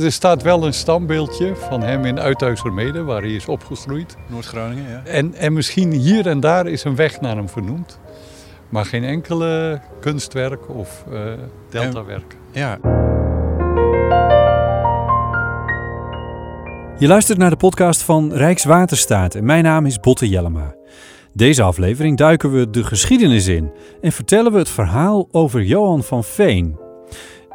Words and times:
Er 0.00 0.12
staat 0.12 0.42
wel 0.42 0.66
een 0.66 0.74
standbeeldje 0.74 1.56
van 1.56 1.82
hem 1.82 2.04
in 2.04 2.20
Uithuizermede, 2.20 3.02
waar 3.02 3.20
hij 3.20 3.34
is 3.34 3.48
opgegroeid. 3.48 4.16
Noord-Groningen, 4.28 4.90
ja. 4.90 5.02
En, 5.04 5.34
en 5.34 5.52
misschien 5.52 5.92
hier 5.92 6.26
en 6.26 6.40
daar 6.40 6.66
is 6.66 6.84
een 6.84 6.96
weg 6.96 7.20
naar 7.20 7.36
hem 7.36 7.48
vernoemd. 7.48 7.98
Maar 8.68 8.84
geen 8.84 9.04
enkele 9.04 9.80
kunstwerk 10.00 10.68
of 10.68 11.04
uh, 11.12 11.20
deltawerk. 11.70 12.36
Ja. 12.52 12.78
Je 16.98 17.06
luistert 17.06 17.38
naar 17.38 17.50
de 17.50 17.56
podcast 17.56 18.02
van 18.02 18.32
Rijkswaterstaat 18.32 19.34
en 19.34 19.44
mijn 19.44 19.64
naam 19.64 19.86
is 19.86 20.00
Botte 20.00 20.28
Jellema. 20.28 20.74
Deze 21.32 21.62
aflevering 21.62 22.16
duiken 22.16 22.52
we 22.52 22.70
de 22.70 22.84
geschiedenis 22.84 23.46
in 23.46 23.72
en 24.00 24.12
vertellen 24.12 24.52
we 24.52 24.58
het 24.58 24.70
verhaal 24.70 25.28
over 25.30 25.62
Johan 25.62 26.02
van 26.02 26.24
Veen. 26.24 26.78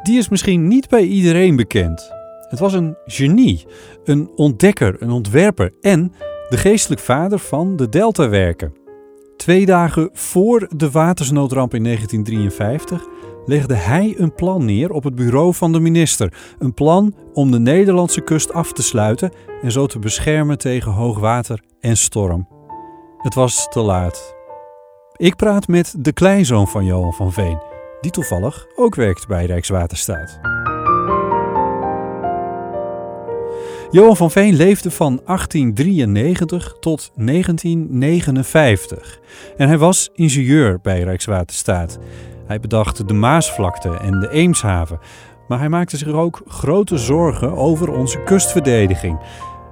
Die 0.02 0.18
is 0.18 0.28
misschien 0.28 0.68
niet 0.68 0.88
bij 0.88 1.02
iedereen 1.02 1.56
bekend. 1.56 2.16
Het 2.48 2.58
was 2.58 2.72
een 2.72 2.96
genie, 3.04 3.66
een 4.04 4.30
ontdekker, 4.34 5.02
een 5.02 5.10
ontwerper 5.10 5.72
en 5.80 6.12
de 6.48 6.56
geestelijk 6.56 7.00
vader 7.00 7.38
van 7.38 7.76
de 7.76 7.88
Deltawerken. 7.88 8.72
Twee 9.36 9.66
dagen 9.66 10.10
voor 10.12 10.68
de 10.76 10.90
watersnoodramp 10.90 11.74
in 11.74 11.82
1953 11.82 13.06
legde 13.46 13.74
hij 13.74 14.14
een 14.18 14.34
plan 14.34 14.64
neer 14.64 14.90
op 14.90 15.04
het 15.04 15.14
bureau 15.14 15.54
van 15.54 15.72
de 15.72 15.80
minister. 15.80 16.54
Een 16.58 16.74
plan 16.74 17.14
om 17.32 17.50
de 17.50 17.58
Nederlandse 17.58 18.20
kust 18.20 18.52
af 18.52 18.72
te 18.72 18.82
sluiten 18.82 19.32
en 19.62 19.72
zo 19.72 19.86
te 19.86 19.98
beschermen 19.98 20.58
tegen 20.58 20.92
hoogwater 20.92 21.62
en 21.80 21.96
storm. 21.96 22.48
Het 23.18 23.34
was 23.34 23.68
te 23.68 23.80
laat. 23.80 24.36
Ik 25.16 25.36
praat 25.36 25.68
met 25.68 25.94
de 25.98 26.12
kleinzoon 26.12 26.68
van 26.68 26.84
Johan 26.84 27.12
van 27.12 27.32
Veen, 27.32 27.58
die 28.00 28.10
toevallig 28.10 28.66
ook 28.76 28.94
werkt 28.94 29.26
bij 29.26 29.46
Rijkswaterstaat. 29.46 30.47
Johan 33.90 34.16
van 34.16 34.30
Veen 34.30 34.54
leefde 34.54 34.90
van 34.90 35.20
1893 35.24 36.76
tot 36.80 37.10
1959 37.14 39.20
en 39.56 39.68
hij 39.68 39.78
was 39.78 40.10
ingenieur 40.14 40.78
bij 40.82 41.02
Rijkswaterstaat. 41.02 41.98
Hij 42.46 42.60
bedacht 42.60 43.08
de 43.08 43.14
Maasvlakte 43.14 43.96
en 43.96 44.20
de 44.20 44.30
Eemshaven, 44.30 44.98
maar 45.46 45.58
hij 45.58 45.68
maakte 45.68 45.96
zich 45.96 46.08
ook 46.08 46.42
grote 46.46 46.98
zorgen 46.98 47.56
over 47.56 47.92
onze 47.92 48.22
kustverdediging. 48.22 49.18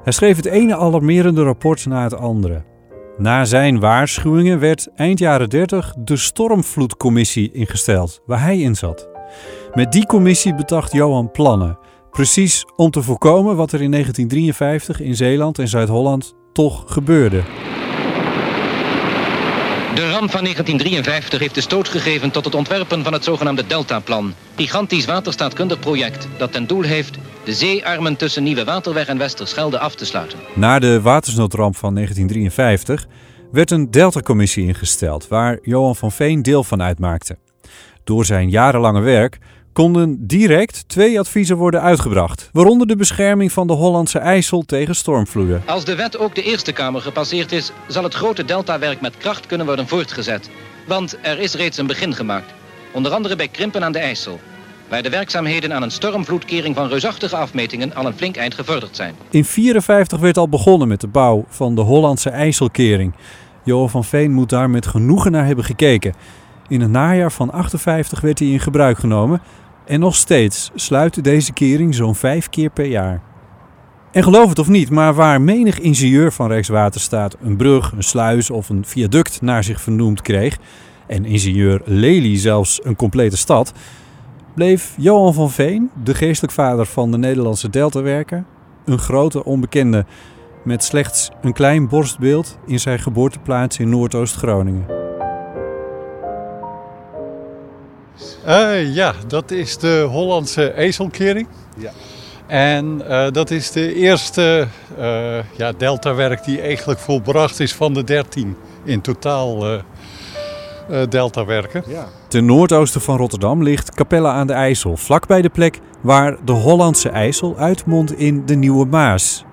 Hij 0.03 0.13
schreef 0.13 0.37
het 0.37 0.47
ene 0.47 0.77
alarmerende 0.77 1.43
rapport 1.43 1.87
na 1.87 2.03
het 2.03 2.17
andere. 2.17 2.63
Na 3.19 3.45
zijn 3.45 3.81
waarschuwingen 3.81 4.59
werd 4.59 4.89
eind 4.95 5.19
jaren 5.19 5.51
30 5.51 5.95
de 5.99 6.17
Stormvloedcommissie 6.17 7.53
ingesteld, 7.53 8.23
waar 8.27 8.43
hij 8.43 8.59
in 8.59 8.75
zat. 8.75 9.09
Met 9.75 9.93
die 9.93 10.07
commissie 10.07 10.55
bedacht 10.55 10.93
Johan 10.93 11.31
plannen 11.31 11.79
Precies 12.17 12.65
om 12.77 12.91
te 12.91 13.03
voorkomen 13.03 13.57
wat 13.57 13.73
er 13.73 13.83
in 13.83 13.91
1953 13.91 15.01
in 15.01 15.17
Zeeland 15.17 15.59
en 15.59 15.69
Zuid-Holland 15.69 16.35
toch 16.53 16.85
gebeurde. 16.87 17.43
De 19.95 20.11
ramp 20.11 20.31
van 20.31 20.43
1953 20.43 21.41
heeft 21.41 21.55
de 21.55 21.61
stoot 21.61 21.89
gegeven 21.89 22.31
tot 22.31 22.45
het 22.45 22.55
ontwerpen 22.55 23.05
van 23.05 23.13
het 23.13 23.25
zogenaamde 23.25 23.67
Deltaplan. 23.67 24.35
Gigantisch 24.55 25.05
waterstaatkundig 25.05 25.79
project 25.79 26.29
dat 26.39 26.53
ten 26.53 26.67
doel 26.67 26.83
heeft 26.83 27.19
de 27.45 27.53
zeearmen 27.53 28.17
tussen 28.17 28.43
Nieuwe 28.43 28.65
Waterweg 28.65 29.07
en 29.07 29.19
Westerschelde 29.19 29.79
af 29.79 29.95
te 29.95 30.07
sluiten. 30.07 30.39
Na 30.55 30.79
de 30.79 31.01
watersnoodramp 31.01 31.77
van 31.77 31.95
1953 31.95 33.07
werd 33.53 33.71
een 33.71 33.91
Deltacommissie 33.91 34.67
ingesteld 34.67 35.29
waar 35.29 35.59
Johan 35.63 35.97
van 35.97 36.13
Veen 36.13 36.43
deel 36.43 36.65
van 36.65 36.83
uitmaakte. 36.83 37.39
Door 38.05 38.25
zijn 38.25 38.51
jarenlange 38.51 39.01
werk 39.01 39.39
konden 39.77 40.27
direct 40.27 40.85
twee 40.87 41.19
adviezen 41.19 41.57
worden 41.57 41.83
uitgebracht, 41.83 42.49
waaronder 42.53 42.87
de 42.87 42.97
bescherming 42.97 43.53
van 43.53 43.67
de 43.67 43.73
Hollandse 43.73 44.19
IJssel 44.19 44.63
tegen 44.63 44.95
stormvloeden. 44.95 45.63
Als 45.67 45.85
de 45.85 45.95
wet 45.95 46.19
ook 46.19 46.35
de 46.35 46.43
Eerste 46.43 46.73
Kamer 46.73 47.01
gepasseerd 47.01 47.53
is, 47.53 47.73
zal 47.89 48.03
het 48.03 48.15
grote 48.15 48.45
deltawerk 48.45 49.01
met 49.01 49.17
kracht 49.17 49.47
kunnen 49.47 49.67
worden 49.67 49.89
voortgezet. 49.89 50.51
Want 50.87 51.19
er 51.23 51.39
is 51.39 51.55
reeds 51.55 51.79
een 51.79 51.87
begin 51.87 52.15
gemaakt, 52.15 52.53
onder 52.93 53.13
andere 53.13 53.37
bij 53.37 53.49
Krimpen 53.49 53.85
aan 53.85 53.93
de 53.93 53.99
IJssel 53.99 54.41
waar 54.89 55.03
de 55.03 55.11
werkzaamheden 55.11 55.73
aan 55.73 55.83
een 55.83 55.91
stormvloedkering 55.91 56.75
van 56.75 56.89
reusachtige 56.89 57.37
afmetingen 57.37 57.95
al 57.95 58.07
een 58.07 58.17
flink 58.17 58.37
eind 58.37 58.55
gevorderd 58.55 58.97
zijn. 58.97 59.09
In 59.09 59.17
1954 59.21 60.19
werd 60.19 60.37
al 60.37 60.49
begonnen 60.49 60.89
met 60.89 61.01
de 61.01 61.09
bouw 61.09 61.45
van 61.49 61.75
de 61.75 61.81
Hollandse 61.81 62.31
IJsselkering. 62.31 63.15
Johan 63.65 63.91
van 63.91 64.05
Veen 64.05 64.33
moet 64.33 64.51
daar 64.51 64.71
met 64.71 64.87
genoegen 64.87 65.33
naar 65.33 65.47
hebben 65.47 65.65
gekeken. 65.65 66.15
In 66.69 66.81
het 66.81 66.91
najaar 66.91 67.33
van 67.33 67.53
58 67.53 68.21
werd 68.21 68.39
hij 68.39 68.49
in 68.49 68.61
gebruik 68.61 68.99
genomen, 68.99 69.41
en 69.87 70.01
nog 70.01 70.15
steeds 70.15 70.71
sluit 70.75 71.25
deze 71.25 71.53
kering 71.53 71.95
zo'n 71.95 72.15
vijf 72.15 72.49
keer 72.49 72.71
per 72.71 72.87
jaar. 72.87 73.23
En 74.13 74.23
geloof 74.23 74.49
het 74.49 74.59
of 74.59 74.69
niet, 74.69 74.91
maar 74.91 75.15
waar 75.15 75.41
menig 75.41 75.81
ingenieur 75.81 76.33
van 76.33 76.49
Rijkswaterstaat 76.49 77.37
een 77.43 77.57
brug, 77.57 77.93
een 77.93 78.03
sluis 78.03 78.51
of 78.51 78.69
een 78.69 78.85
viaduct 78.85 79.43
naar 79.43 79.65
zich 79.65 79.81
vernoemd 79.81 80.23
kreeg, 80.23 80.59
en 81.07 81.25
ingenieur 81.25 81.81
Lely 81.85 82.39
zelfs 82.39 82.81
een 82.85 82.97
complete 82.97 83.37
stad, 83.37 83.73
bleef 84.55 84.95
Johan 84.99 85.35
van 85.35 85.51
Veen, 85.51 85.91
de 86.05 86.15
geestelijk 86.15 86.53
vader 86.53 86.87
van 86.87 87.11
de 87.11 87.19
Nederlandse 87.19 87.71
deltawerker, 87.71 88.45
een 88.85 88.99
grote 88.99 89.45
onbekende 89.45 90.05
met 90.65 90.85
slechts 90.85 91.31
een 91.43 91.53
klein 91.53 91.89
borstbeeld 91.89 92.59
in 92.67 92.81
zijn 92.81 92.99
geboorteplaats 92.99 93.79
in 93.79 93.89
Noordoost-Groningen. 93.89 94.96
Uh, 98.47 98.95
ja, 98.95 99.15
dat 99.27 99.51
is 99.51 99.79
de 99.79 100.07
Hollandse 100.11 100.73
ezelkering. 100.73 101.49
Ja. 101.77 101.91
En 102.47 103.03
uh, 103.09 103.27
dat 103.31 103.51
is 103.51 103.71
de 103.71 103.95
eerste 103.95 104.67
uh, 104.99 105.39
ja, 105.57 105.73
deltawerk 105.73 106.45
die 106.45 106.61
eigenlijk 106.61 107.01
volbracht 107.01 107.61
is 107.61 107.75
van 107.75 107.95
de 107.95 108.05
13 108.05 108.57
in 108.85 109.01
totaal 109.01 109.65
deltawerken. 111.09 111.85
Ja. 111.87 112.07
Ten 112.29 112.45
noordoosten 112.45 113.01
van 113.01 113.17
Rotterdam 113.17 113.63
ligt 113.63 113.95
Capella 113.95 114.33
aan 114.33 114.47
de 114.47 114.53
IJssel, 114.53 114.97
vlakbij 114.97 115.43
de 115.43 115.49
plek 115.49 115.81
waar 116.01 116.37
de 116.45 116.53
Hollandse 116.53 117.09
IJssel 117.09 117.57
uitmondt 117.57 118.19
in 118.19 118.47
de 118.47 118.55
Nieuwe 118.55 118.87
Maas. 118.87 119.45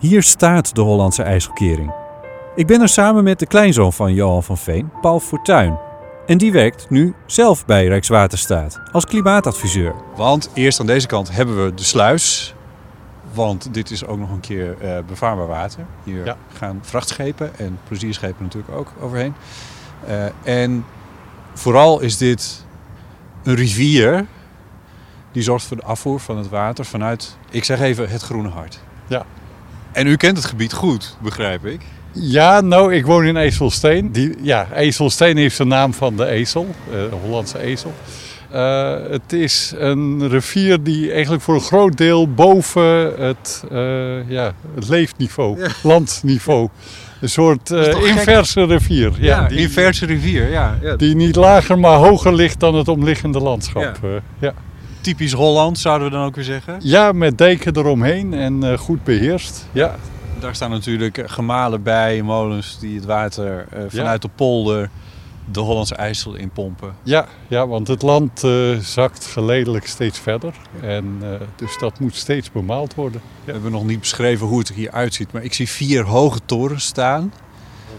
Hier 0.00 0.22
staat 0.22 0.74
de 0.74 0.80
Hollandse 0.80 1.22
IJsselkering. 1.22 1.92
Ik 2.54 2.66
ben 2.66 2.80
er 2.80 2.88
samen 2.88 3.24
met 3.24 3.38
de 3.38 3.46
kleinzoon 3.46 3.92
van 3.92 4.14
Johan 4.14 4.42
van 4.42 4.58
Veen, 4.58 4.90
Paul 5.00 5.20
Fortuin. 5.20 5.85
En 6.26 6.38
die 6.38 6.52
werkt 6.52 6.90
nu 6.90 7.14
zelf 7.26 7.66
bij 7.66 7.86
Rijkswaterstaat 7.86 8.80
als 8.92 9.04
klimaatadviseur. 9.04 9.94
Want 10.16 10.50
eerst 10.54 10.80
aan 10.80 10.86
deze 10.86 11.06
kant 11.06 11.32
hebben 11.32 11.64
we 11.64 11.74
de 11.74 11.84
sluis. 11.84 12.54
Want 13.32 13.74
dit 13.74 13.90
is 13.90 14.06
ook 14.06 14.18
nog 14.18 14.30
een 14.30 14.40
keer 14.40 14.76
uh, 14.82 14.98
bevaarbaar 15.06 15.46
water. 15.46 15.84
Hier 16.04 16.36
gaan 16.52 16.78
vrachtschepen 16.82 17.58
en 17.58 17.78
plezierschepen 17.88 18.42
natuurlijk 18.42 18.74
ook 18.74 18.92
overheen. 19.00 19.34
Uh, 20.08 20.24
en 20.42 20.84
vooral 21.54 22.00
is 22.00 22.16
dit 22.16 22.64
een 23.42 23.54
rivier 23.54 24.26
die 25.32 25.42
zorgt 25.42 25.64
voor 25.64 25.76
de 25.76 25.82
afvoer 25.82 26.20
van 26.20 26.36
het 26.36 26.48
water 26.48 26.84
vanuit, 26.84 27.36
ik 27.50 27.64
zeg 27.64 27.80
even, 27.80 28.08
het 28.08 28.22
Groene 28.22 28.48
Hart. 28.48 28.80
Ja. 29.06 29.26
En 29.92 30.06
u 30.06 30.16
kent 30.16 30.36
het 30.36 30.46
gebied 30.46 30.72
goed, 30.72 31.16
begrijp 31.22 31.64
ik. 31.64 31.80
Ja, 32.20 32.60
nou, 32.60 32.94
ik 32.94 33.06
woon 33.06 33.24
in 33.24 33.36
Ezelsteen. 33.36 34.12
Die, 34.12 34.34
ja, 34.42 34.68
Ezelsteen 34.74 35.36
heeft 35.36 35.56
de 35.56 35.64
naam 35.64 35.94
van 35.94 36.16
de 36.16 36.26
ezel, 36.26 36.66
uh, 36.88 36.92
de 36.92 37.16
Hollandse 37.22 37.58
ezel. 37.58 37.94
Uh, 38.54 38.94
het 39.10 39.32
is 39.32 39.72
een 39.76 40.28
rivier 40.28 40.82
die 40.82 41.12
eigenlijk 41.12 41.42
voor 41.42 41.54
een 41.54 41.60
groot 41.60 41.96
deel 41.96 42.28
boven 42.28 43.12
het, 43.24 43.64
uh, 43.72 44.30
ja, 44.30 44.54
het 44.74 44.88
leefniveau, 44.88 45.60
ja. 45.60 45.68
landniveau. 45.82 46.68
Een 47.20 47.28
soort 47.28 47.70
inverse 47.70 48.64
rivier. 48.64 49.12
Ja, 49.18 49.40
ja 49.40 49.48
die, 49.48 49.58
inverse 49.58 50.06
rivier, 50.06 50.50
ja, 50.50 50.78
ja, 50.82 50.96
Die 50.96 51.14
niet 51.14 51.36
lager, 51.36 51.78
maar 51.78 51.96
hoger 51.96 52.34
ligt 52.34 52.60
dan 52.60 52.74
het 52.74 52.88
omliggende 52.88 53.40
landschap. 53.40 54.00
ja. 54.38 54.54
Typisch 55.00 55.32
Holland, 55.32 55.78
zouden 55.78 56.08
we 56.08 56.14
dan 56.14 56.24
ook 56.24 56.34
weer 56.34 56.44
zeggen? 56.44 56.76
Ja, 56.82 57.12
met 57.12 57.38
deken 57.38 57.76
eromheen 57.76 58.34
en 58.34 58.78
goed 58.78 59.04
beheerst. 59.04 59.68
Ja. 59.72 59.96
Daar 60.40 60.54
staan 60.54 60.70
natuurlijk 60.70 61.22
gemalen 61.26 61.82
bij, 61.82 62.22
molens 62.22 62.78
die 62.78 62.96
het 62.96 63.04
water 63.04 63.66
uh, 63.74 63.80
vanuit 63.88 64.22
de 64.22 64.28
polder 64.34 64.90
de 65.50 65.60
Hollandse 65.60 65.94
IJssel 65.94 66.34
inpompen. 66.34 66.96
Ja, 67.02 67.26
ja 67.48 67.66
want 67.66 67.88
het 67.88 68.02
land 68.02 68.44
uh, 68.44 68.78
zakt 68.78 69.26
geleidelijk 69.26 69.86
steeds 69.86 70.18
verder. 70.18 70.54
En 70.80 71.18
uh, 71.22 71.28
dus 71.56 71.78
dat 71.78 72.00
moet 72.00 72.14
steeds 72.14 72.52
bemaald 72.52 72.94
worden. 72.94 73.20
Ja. 73.24 73.44
We 73.44 73.52
hebben 73.52 73.72
nog 73.72 73.84
niet 73.84 74.00
beschreven 74.00 74.46
hoe 74.46 74.58
het 74.58 74.68
er 74.68 74.74
hier 74.74 74.90
uitziet, 74.90 75.32
maar 75.32 75.42
ik 75.42 75.54
zie 75.54 75.68
vier 75.68 76.04
hoge 76.04 76.38
torens 76.44 76.84
staan. 76.84 77.32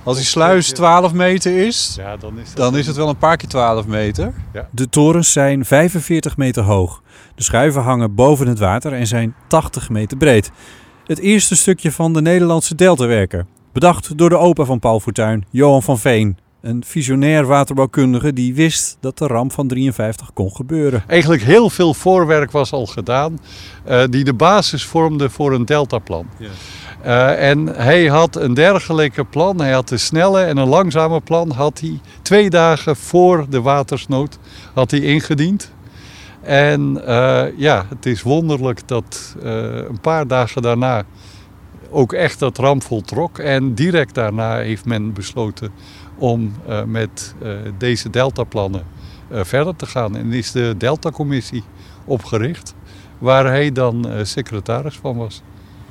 Als 0.03 0.17
die 0.17 0.25
sluis 0.25 0.71
12 0.71 1.13
meter 1.13 1.65
is, 1.65 1.93
ja, 1.97 2.17
dan, 2.17 2.39
is, 2.39 2.53
dan 2.53 2.77
is 2.77 2.87
het 2.87 2.95
wel 2.95 3.09
een 3.09 3.17
paar 3.17 3.37
keer 3.37 3.49
12 3.49 3.87
meter. 3.87 4.33
Ja. 4.53 4.67
De 4.71 4.89
torens 4.89 5.31
zijn 5.31 5.65
45 5.65 6.37
meter 6.37 6.63
hoog. 6.63 7.01
De 7.35 7.43
schuiven 7.43 7.81
hangen 7.81 8.15
boven 8.15 8.47
het 8.47 8.59
water 8.59 8.93
en 8.93 9.07
zijn 9.07 9.35
80 9.47 9.89
meter 9.89 10.17
breed. 10.17 10.51
Het 11.07 11.19
eerste 11.19 11.55
stukje 11.55 11.91
van 11.91 12.13
de 12.13 12.21
Nederlandse 12.21 12.75
deltawerker. 12.75 13.45
Bedacht 13.73 14.17
door 14.17 14.29
de 14.29 14.37
opa 14.37 14.63
van 14.63 14.79
Paul 14.79 14.99
Fortuin, 14.99 15.45
Johan 15.49 15.83
van 15.83 15.99
Veen. 15.99 16.37
Een 16.61 16.83
visionair 16.85 17.45
waterbouwkundige 17.45 18.33
die 18.33 18.55
wist 18.55 18.97
dat 18.99 19.17
de 19.17 19.27
ramp 19.27 19.51
van 19.51 19.67
53 19.67 20.33
kon 20.33 20.51
gebeuren. 20.55 21.03
Eigenlijk 21.07 21.41
heel 21.41 21.69
veel 21.69 21.93
voorwerk 21.93 22.51
was 22.51 22.71
al 22.71 22.85
gedaan 22.85 23.39
uh, 23.89 24.03
die 24.09 24.23
de 24.23 24.33
basis 24.33 24.85
vormde 24.85 25.29
voor 25.29 25.53
een 25.53 25.65
deltaplan. 25.65 26.27
Ja. 26.37 26.49
Uh, 27.05 27.49
en 27.49 27.67
hij 27.67 28.05
had 28.05 28.35
een 28.35 28.53
dergelijke 28.53 29.25
plan. 29.25 29.59
Hij 29.61 29.71
had 29.71 29.91
een 29.91 29.99
snelle 29.99 30.41
en 30.41 30.57
een 30.57 30.67
langzame 30.67 31.21
plan. 31.21 31.51
Had 31.51 31.79
hij 31.79 31.99
twee 32.21 32.49
dagen 32.49 32.95
voor 32.95 33.45
de 33.49 33.61
watersnood 33.61 34.37
had 34.73 34.91
hij 34.91 34.99
ingediend. 34.99 35.71
En 36.47 37.01
uh, 37.07 37.43
ja, 37.57 37.85
het 37.89 38.05
is 38.05 38.21
wonderlijk 38.21 38.87
dat 38.87 39.35
een 39.41 39.99
paar 40.01 40.27
dagen 40.27 40.61
daarna 40.61 41.03
ook 41.89 42.13
echt 42.13 42.39
dat 42.39 42.57
ramp 42.57 42.83
voltrok. 42.83 43.39
En 43.39 43.73
direct 43.73 44.15
daarna 44.15 44.57
heeft 44.57 44.85
men 44.85 45.13
besloten 45.13 45.71
om 46.17 46.53
uh, 46.69 46.83
met 46.83 47.35
deze 47.77 48.09
deltaplannen 48.09 48.83
verder 49.31 49.75
te 49.75 49.85
gaan. 49.85 50.17
En 50.17 50.33
is 50.33 50.51
de 50.51 50.75
Delta-commissie 50.77 51.63
opgericht, 52.05 52.73
waar 53.17 53.45
hij 53.45 53.71
dan 53.71 54.07
secretaris 54.23 54.95
van 54.95 55.17
was. 55.17 55.41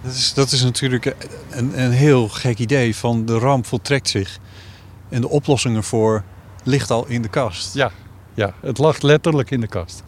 Dat 0.03 0.13
is, 0.13 0.35
dat 0.35 0.53
is 0.53 0.63
natuurlijk 0.63 1.17
een, 1.51 1.83
een 1.83 1.91
heel 1.91 2.29
gek 2.29 2.59
idee 2.59 2.97
van 2.97 3.25
de 3.25 3.39
ramp 3.39 3.67
voltrekt 3.67 4.09
zich. 4.09 4.39
En 5.09 5.21
de 5.21 5.29
oplossing 5.29 5.77
ervoor 5.77 6.23
ligt 6.65 6.91
al 6.91 7.07
in 7.07 7.23
de 7.23 7.29
kast. 7.29 7.75
Ja, 7.75 7.91
ja 8.35 8.55
het 8.61 8.79
lag 8.79 9.01
letterlijk 9.01 9.51
in 9.51 9.61
de 9.61 9.69
kast. 9.69 10.05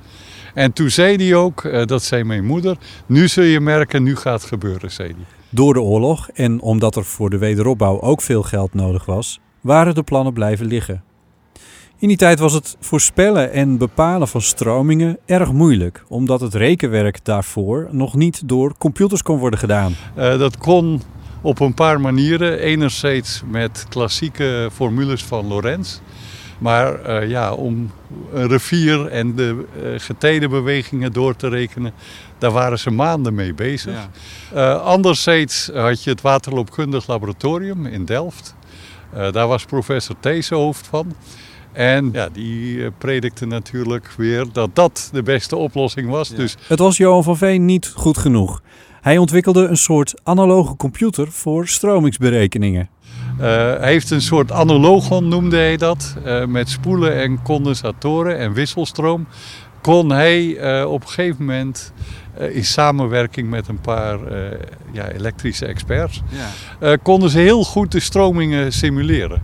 En 0.59 0.73
toen 0.73 0.91
zei 0.91 1.17
hij 1.17 1.35
ook, 1.35 1.87
dat 1.87 2.03
zei 2.03 2.25
mijn 2.25 2.45
moeder, 2.45 2.77
nu 3.07 3.29
zul 3.29 3.45
je 3.45 3.61
merken, 3.61 4.03
nu 4.03 4.17
gaat 4.17 4.41
het 4.41 4.49
gebeuren, 4.49 4.91
zei 4.91 5.09
hij. 5.09 5.25
Door 5.49 5.75
de 5.75 5.81
oorlog 5.81 6.29
en 6.31 6.61
omdat 6.61 6.97
er 6.97 7.05
voor 7.05 7.31
de 7.31 7.39
wederopbouw 7.39 8.01
ook 8.01 8.21
veel 8.21 8.43
geld 8.43 8.75
nodig 8.75 9.05
was, 9.05 9.41
waren 9.61 9.95
de 9.95 10.03
plannen 10.03 10.33
blijven 10.33 10.67
liggen. 10.67 11.03
In 11.99 12.09
die 12.09 12.17
tijd 12.17 12.39
was 12.39 12.53
het 12.53 12.77
voorspellen 12.81 13.53
en 13.53 13.79
bepalen 13.79 14.29
van 14.29 14.43
stromingen 14.43 15.19
erg 15.27 15.53
moeilijk, 15.53 16.05
omdat 16.09 16.41
het 16.41 16.55
rekenwerk 16.55 17.25
daarvoor 17.25 17.89
nog 17.91 18.15
niet 18.15 18.49
door 18.49 18.75
computers 18.79 19.23
kon 19.23 19.39
worden 19.39 19.59
gedaan. 19.59 19.95
Uh, 20.17 20.39
dat 20.39 20.57
kon 20.57 21.03
op 21.41 21.61
een 21.61 21.75
paar 21.75 22.01
manieren. 22.01 22.59
Enerzijds 22.59 23.43
met 23.51 23.87
klassieke 23.89 24.71
formules 24.73 25.25
van 25.25 25.47
Lorentz. 25.47 26.01
Maar 26.59 27.23
uh, 27.23 27.29
ja, 27.29 27.53
om 27.53 27.91
een 28.33 28.49
rivier 28.49 29.07
en 29.07 29.35
de 29.35 29.65
uh, 29.83 29.89
getijdenbewegingen 29.97 31.13
door 31.13 31.37
te 31.37 31.49
rekenen, 31.49 31.93
daar 32.39 32.51
waren 32.51 32.79
ze 32.79 32.91
maanden 32.91 33.35
mee 33.35 33.55
bezig. 33.55 34.09
Ja. 34.53 34.73
anderzijds 34.73 35.71
had 35.75 36.05
je 36.05 36.11
het 36.11 36.21
waterloopkundig 36.21 37.07
laboratorium 37.07 37.87
in 37.87 38.05
Delft. 38.05 38.55
Uh, 39.15 39.33
daar 39.33 39.47
was 39.49 39.65
professor 39.65 40.17
Thees 40.21 40.49
hoofd 40.49 40.87
van. 40.87 41.15
En 41.73 42.11
ja, 42.13 42.29
die 42.33 42.91
predikte 42.91 43.47
natuurlijk 43.47 44.11
weer 44.17 44.47
dat 44.53 44.71
dat 44.73 45.09
de 45.13 45.23
beste 45.23 45.57
oplossing 45.57 46.11
was. 46.11 46.29
Dus... 46.29 46.57
Het 46.67 46.79
was 46.79 46.97
Johan 46.97 47.25
van 47.25 47.37
Veen 47.37 47.65
niet 47.65 47.93
goed 47.95 48.19
genoeg. 48.19 48.63
Hij 49.01 49.19
ontwikkelde 49.19 49.67
een 49.67 49.77
soort 49.77 50.15
analoge 50.23 50.77
computer 50.77 51.33
voor 51.33 51.69
stromingsberekeningen. 51.69 52.89
Uh, 53.39 53.45
hij 53.45 53.91
heeft 53.91 54.11
een 54.11 54.23
soort 54.23 54.53
analogon, 54.53 55.29
noemde 55.29 55.57
hij 55.57 55.77
dat. 55.77 56.15
met 56.49 56.69
spoelen 56.69 57.15
en 57.15 57.43
condensatoren 57.43 58.39
en 58.39 58.53
wisselstroom 58.53 59.27
kon 59.81 60.11
hij 60.11 60.65
op 60.85 61.03
een 61.03 61.09
gegeven 61.09 61.45
moment 61.45 61.93
uh, 62.41 62.57
in 62.57 62.65
samenwerking 62.65 63.51
met 63.51 63.69
een 63.69 63.81
paar 63.81 64.33
uh, 64.33 64.51
ja, 64.93 65.09
elektrische 65.09 65.67
experts, 65.67 66.23
ja. 66.29 66.89
uh, 66.89 66.97
konden 67.03 67.31
ze 67.31 67.39
heel 67.39 67.65
goed 67.65 67.93
de 67.93 68.01
stromingen 68.01 68.73
simuleren. 68.73 69.43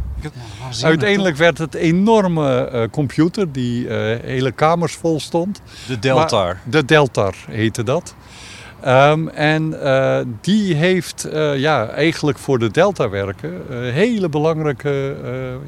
Uiteindelijk 0.82 1.37
werd 1.37 1.58
het 1.58 1.75
een 1.75 1.81
enorme 1.81 2.88
computer 2.90 3.52
die 3.52 3.87
hele 4.23 4.52
kamers 4.52 4.94
vol 4.94 5.20
stond. 5.20 5.61
De 5.87 5.99
Deltar. 5.99 6.58
de 6.64 6.85
Deltar 6.85 7.35
heette 7.50 7.82
dat. 7.82 8.14
Um, 8.86 9.28
en 9.28 9.76
die 10.40 10.75
heeft 10.75 11.28
ja, 11.56 11.88
eigenlijk 11.88 12.38
voor 12.38 12.58
de 12.58 12.70
Delta-werken 12.70 13.62
hele 13.92 14.28
belangrijke 14.28 15.16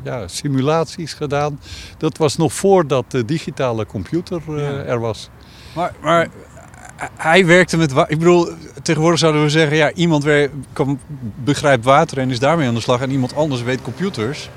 ja, 0.03 0.29
simulaties 0.29 1.15
gedaan. 1.15 1.61
Dat 1.99 2.17
was 2.17 2.37
nog 2.37 2.53
voordat 2.53 3.11
de 3.11 3.25
digitale 3.25 3.87
computer 3.87 4.41
ja. 4.47 4.83
er 4.83 5.01
was. 5.01 5.31
Maar, 5.75 5.93
maar 6.03 6.29
hij 7.17 7.47
werkte 7.47 7.77
met 7.77 7.93
Ik 7.93 8.19
bedoel, 8.19 8.49
tegenwoordig 8.83 9.19
zouden 9.19 9.43
we 9.43 9.49
zeggen: 9.49 9.77
ja, 9.77 9.93
iemand 9.93 10.27
kan, 10.73 11.01
begrijpt 11.45 11.85
water 11.85 12.19
en 12.19 12.31
is 12.31 12.39
daarmee 12.39 12.69
aan 12.69 12.75
de 12.75 12.81
slag. 12.81 13.01
En 13.01 13.11
iemand 13.11 13.35
anders 13.35 13.63
weet 13.63 13.83
computers. 13.83 14.51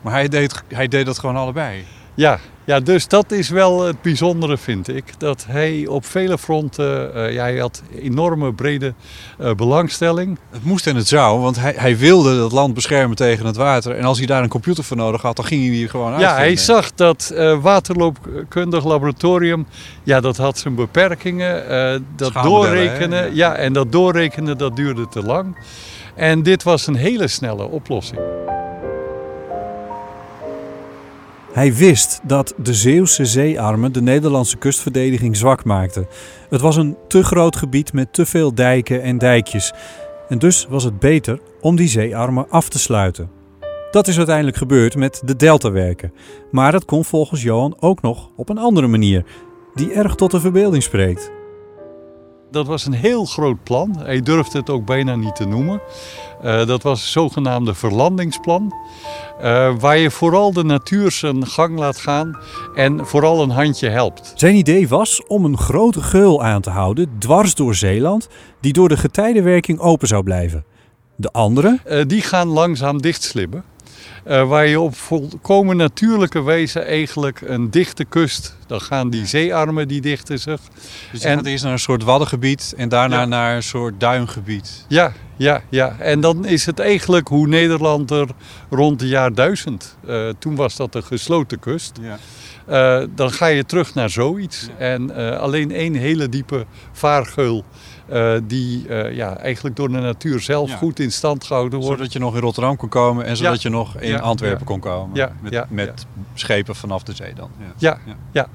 Maar 0.00 0.12
hij 0.12 0.28
deed, 0.28 0.62
hij 0.68 0.88
deed 0.88 1.06
dat 1.06 1.18
gewoon 1.18 1.36
allebei. 1.36 1.84
Ja, 2.14 2.38
ja, 2.68 2.80
dus 2.80 3.08
dat 3.08 3.32
is 3.32 3.48
wel 3.48 3.82
het 3.82 4.02
bijzondere, 4.02 4.58
vind 4.58 4.88
ik. 4.88 5.04
Dat 5.18 5.44
hij 5.48 5.86
op 5.86 6.04
vele 6.04 6.38
fronten, 6.38 7.10
uh, 7.16 7.32
ja, 7.32 7.42
hij 7.42 7.58
had 7.58 7.82
enorme 8.00 8.52
brede 8.52 8.94
uh, 9.40 9.54
belangstelling. 9.54 10.38
Het 10.50 10.64
moest 10.64 10.86
en 10.86 10.96
het 10.96 11.08
zou, 11.08 11.40
want 11.40 11.60
hij, 11.60 11.74
hij 11.76 11.96
wilde 11.96 12.42
het 12.42 12.52
land 12.52 12.74
beschermen 12.74 13.16
tegen 13.16 13.46
het 13.46 13.56
water. 13.56 13.96
En 13.96 14.04
als 14.04 14.18
hij 14.18 14.26
daar 14.26 14.42
een 14.42 14.48
computer 14.48 14.84
voor 14.84 14.96
nodig 14.96 15.22
had, 15.22 15.36
dan 15.36 15.44
ging 15.44 15.60
hij 15.60 15.70
hier 15.70 15.90
gewoon 15.90 16.12
uit. 16.12 16.20
Ja, 16.20 16.34
hij 16.34 16.56
zag 16.56 16.94
dat 16.94 17.32
uh, 17.34 17.60
waterloopkundig 17.60 18.84
laboratorium, 18.84 19.66
ja, 20.02 20.20
dat 20.20 20.36
had 20.36 20.58
zijn 20.58 20.74
beperkingen. 20.74 22.02
dat 22.16 22.32
doorrekenen, 22.32 23.34
ja, 23.34 23.54
en 23.54 23.72
dat 23.72 23.92
doorrekenen, 23.92 24.58
dat 24.58 24.76
duurde 24.76 25.08
te 25.08 25.22
lang. 25.22 25.56
En 26.14 26.42
dit 26.42 26.62
was 26.62 26.86
een 26.86 26.96
hele 26.96 27.28
snelle 27.28 27.64
oplossing. 27.64 28.47
Hij 31.52 31.74
wist 31.74 32.20
dat 32.22 32.54
de 32.56 32.74
Zeeuwse 32.74 33.24
zeearmen 33.24 33.92
de 33.92 34.02
Nederlandse 34.02 34.56
kustverdediging 34.56 35.36
zwak 35.36 35.64
maakten. 35.64 36.06
Het 36.48 36.60
was 36.60 36.76
een 36.76 36.96
te 37.08 37.24
groot 37.24 37.56
gebied 37.56 37.92
met 37.92 38.12
te 38.12 38.26
veel 38.26 38.54
dijken 38.54 39.02
en 39.02 39.18
dijkjes. 39.18 39.72
En 40.28 40.38
dus 40.38 40.66
was 40.68 40.84
het 40.84 40.98
beter 40.98 41.40
om 41.60 41.76
die 41.76 41.88
zeearmen 41.88 42.46
af 42.50 42.68
te 42.68 42.78
sluiten. 42.78 43.30
Dat 43.90 44.08
is 44.08 44.16
uiteindelijk 44.16 44.56
gebeurd 44.56 44.96
met 44.96 45.22
de 45.24 45.36
deltawerken. 45.36 46.12
Maar 46.50 46.72
dat 46.72 46.84
kon 46.84 47.04
volgens 47.04 47.42
Johan 47.42 47.76
ook 47.80 48.02
nog 48.02 48.30
op 48.36 48.48
een 48.48 48.58
andere 48.58 48.86
manier, 48.86 49.24
die 49.74 49.92
erg 49.92 50.14
tot 50.14 50.30
de 50.30 50.40
verbeelding 50.40 50.82
spreekt. 50.82 51.30
Dat 52.50 52.66
was 52.66 52.86
een 52.86 52.92
heel 52.92 53.24
groot 53.24 53.62
plan. 53.62 53.96
Hij 53.98 54.20
durfde 54.20 54.58
het 54.58 54.70
ook 54.70 54.86
bijna 54.86 55.16
niet 55.16 55.36
te 55.36 55.44
noemen. 55.46 55.80
Uh, 56.44 56.66
dat 56.66 56.82
was 56.82 57.00
het 57.00 57.10
zogenaamde 57.10 57.74
verlandingsplan. 57.74 58.74
Uh, 59.42 59.74
waar 59.78 59.98
je 59.98 60.10
vooral 60.10 60.52
de 60.52 60.64
natuur 60.64 61.10
zijn 61.10 61.46
gang 61.46 61.78
laat 61.78 61.98
gaan 61.98 62.38
en 62.74 63.06
vooral 63.06 63.42
een 63.42 63.50
handje 63.50 63.88
helpt. 63.88 64.32
Zijn 64.34 64.54
idee 64.54 64.88
was 64.88 65.26
om 65.26 65.44
een 65.44 65.58
grote 65.58 66.02
geul 66.02 66.44
aan 66.44 66.60
te 66.60 66.70
houden 66.70 67.10
dwars 67.18 67.54
door 67.54 67.74
Zeeland, 67.74 68.28
die 68.60 68.72
door 68.72 68.88
de 68.88 68.96
getijdenwerking 68.96 69.78
open 69.78 70.08
zou 70.08 70.22
blijven. 70.22 70.64
De 71.16 71.32
andere? 71.32 71.78
Uh, 71.86 72.02
die 72.06 72.22
gaan 72.22 72.48
langzaam 72.48 73.02
dichtslippen. 73.02 73.64
Uh, 74.28 74.48
waar 74.48 74.66
je 74.66 74.80
op 74.80 74.96
volkomen 74.96 75.76
natuurlijke 75.76 76.42
wijze 76.42 76.80
eigenlijk 76.80 77.40
een 77.40 77.70
dichte 77.70 78.04
kust, 78.04 78.56
dan 78.66 78.80
gaan 78.80 79.10
die 79.10 79.26
zeearmen 79.26 79.88
die 79.88 80.00
dichten 80.00 80.38
zich. 80.38 80.60
Dus 81.12 81.22
je 81.22 81.28
en, 81.28 81.36
gaat 81.36 81.46
eerst 81.46 81.64
naar 81.64 81.72
een 81.72 81.78
soort 81.78 82.02
waddengebied 82.02 82.74
en 82.76 82.88
daarna 82.88 83.20
ja. 83.20 83.24
naar 83.24 83.56
een 83.56 83.62
soort 83.62 84.00
duingebied. 84.00 84.84
Ja, 84.88 85.12
ja, 85.36 85.62
ja. 85.68 85.96
En 85.98 86.20
dan 86.20 86.46
is 86.46 86.66
het 86.66 86.78
eigenlijk 86.78 87.28
hoe 87.28 87.46
Nederland 87.46 88.10
er 88.10 88.28
rond 88.70 89.00
het 89.00 89.10
jaar 89.10 89.34
1000, 89.34 89.96
uh, 90.06 90.28
toen 90.38 90.54
was 90.54 90.76
dat 90.76 90.94
een 90.94 91.04
gesloten 91.04 91.58
kust. 91.58 91.98
Ja. 92.00 92.18
Uh, 92.68 93.08
dan 93.14 93.30
ga 93.30 93.46
je 93.46 93.64
terug 93.64 93.94
naar 93.94 94.10
zoiets. 94.10 94.68
Ja. 94.78 94.84
En 94.84 95.38
alleen 95.38 95.70
één 95.70 95.94
hele 95.94 96.28
diepe 96.28 96.66
vaargeul 96.92 97.64
uh, 98.12 98.34
die 98.42 98.86
uh, 98.88 99.14
ja, 99.14 99.36
eigenlijk 99.36 99.76
door 99.76 99.88
de 99.88 99.98
natuur 99.98 100.40
zelf 100.40 100.70
ja. 100.70 100.76
goed 100.76 101.00
in 101.00 101.12
stand 101.12 101.44
gehouden 101.44 101.78
wordt. 101.78 101.96
Zodat 101.96 102.12
je 102.12 102.18
nog 102.18 102.34
in 102.34 102.40
Rotterdam 102.40 102.76
kon 102.76 102.88
komen 102.88 103.24
en 103.24 103.36
zodat 103.36 103.62
je 103.62 103.68
nog 103.68 103.96
in 103.96 104.20
Antwerpen 104.20 104.66
kon 104.66 104.80
komen. 104.80 105.32
met, 105.40 105.70
met 105.70 106.06
schepen 106.34 106.76
vanaf 106.76 107.02
de 107.02 107.14
zee 107.14 107.34
dan. 107.34 107.50
Ja. 107.76 107.98
Ja. 108.32 108.48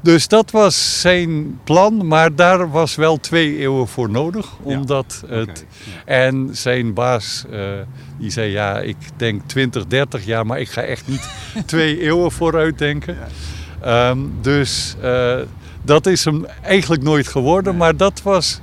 dus 0.00 0.28
dat 0.28 0.50
was 0.50 1.00
zijn 1.00 1.60
plan, 1.64 2.06
maar 2.06 2.34
daar 2.34 2.70
was 2.70 2.94
wel 2.94 3.16
twee 3.16 3.58
eeuwen 3.58 3.88
voor 3.88 4.10
nodig. 4.10 4.46
Omdat 4.62 5.22
het, 5.26 5.66
En 6.04 6.48
zijn 6.52 6.94
baas 6.94 7.44
uh, 7.50 7.60
die 8.18 8.30
zei 8.30 8.50
ja, 8.50 8.78
ik 8.78 8.96
denk 9.16 9.42
20, 9.46 9.86
30 9.86 10.24
jaar, 10.24 10.46
maar 10.46 10.60
ik 10.60 10.68
ga 10.68 10.82
echt 10.82 11.08
niet 11.08 11.28
twee 11.66 12.00
eeuwen 12.00 12.32
vooruit 12.32 12.78
denken. 12.78 13.16
Um, 13.86 14.32
dus 14.40 14.96
dat 15.88 16.06
is 16.06 16.24
hem 16.24 16.46
eigenlijk 16.62 17.02
nooit 17.02 17.28
geworden, 17.28 17.76
maar 17.76 17.96
dat 17.96 18.22
was 18.22 18.60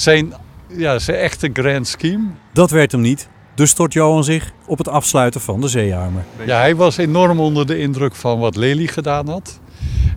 zijn, 0.00 0.32
ja, 0.68 0.98
zijn 0.98 1.16
echte 1.16 1.50
grand 1.52 1.86
scheme. 1.88 2.24
Dat 2.52 2.70
werd 2.70 2.92
hem 2.92 3.00
niet. 3.00 3.28
Dus 3.54 3.70
stort 3.70 3.92
Johan 3.92 4.24
zich 4.24 4.52
op 4.66 4.78
het 4.78 4.88
afsluiten 4.88 5.40
van 5.40 5.60
de 5.60 5.68
zeearmen. 5.68 6.24
Ja, 6.46 6.58
hij 6.58 6.76
was 6.76 6.96
enorm 6.96 7.40
onder 7.40 7.66
de 7.66 7.78
indruk 7.78 8.14
van 8.14 8.38
wat 8.38 8.56
Lely 8.56 8.86
gedaan 8.86 9.28
had. 9.28 9.60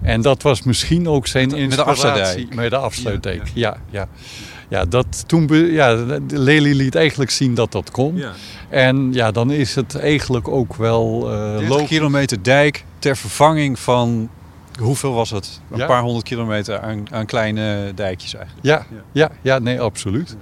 En 0.02 0.22
dat 0.22 0.42
was 0.42 0.64
misschien 0.64 1.08
ook 1.08 1.28
zijn 1.28 1.52
inspiratie 1.52 1.68
met 1.68 1.76
de 1.78 1.92
afsluitdijk. 1.92 2.56
Met 2.56 2.70
de 2.70 2.76
afsluitdijk, 2.78 3.52
ja. 3.54 3.78
ja. 3.90 4.08
ja, 4.70 4.86
dat 4.86 5.24
toen 5.28 5.48
be- 5.48 5.72
ja, 5.72 6.06
Lely 6.28 6.76
liet 6.76 6.96
eigenlijk 6.96 7.32
zien 7.32 7.54
dat 7.54 7.72
dat 7.72 7.92
kon. 7.92 8.16
Ja. 8.16 8.32
En 8.70 9.14
ja, 9.14 9.32
dan 9.32 9.52
is 9.52 9.76
het 9.76 9.96
eigenlijk 9.96 10.48
ook 10.48 10.76
wel 10.76 11.32
eh 11.32 11.52
30 11.52 11.70
logisch. 11.70 11.88
kilometer 11.88 12.44
dijk 12.44 12.86
ter 13.00 13.18
vervanging 13.18 13.80
van, 13.80 14.30
hoeveel 14.80 15.14
was 15.14 15.30
het? 15.30 15.62
Een 15.72 15.78
Ja. 15.78 15.86
paar 15.86 16.02
honderd 16.02 16.26
kilometer 16.26 16.80
aan, 16.80 17.06
aan 17.12 17.26
kleine 17.26 17.92
dijkjes 17.96 18.34
eigenlijk. 18.36 18.66
Ja, 18.66 18.86
ja, 19.12 19.30
ja, 19.42 19.60
nee, 19.60 19.82
absoluut. 19.82 20.36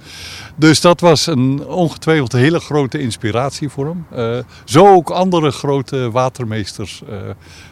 Dus 0.56 0.80
dat 0.80 1.00
was 1.00 1.26
een 1.26 1.66
ongetwijfeld 1.66 2.32
hele 2.32 2.60
grote 2.60 2.98
inspiratie 2.98 3.68
voor 3.68 3.86
hem. 3.86 4.06
Eh, 4.10 4.38
zo 4.64 4.86
ook 4.94 5.10
andere 5.10 5.50
grote 5.50 6.10
watermeesters 6.10 7.02
eh, 7.08 7.16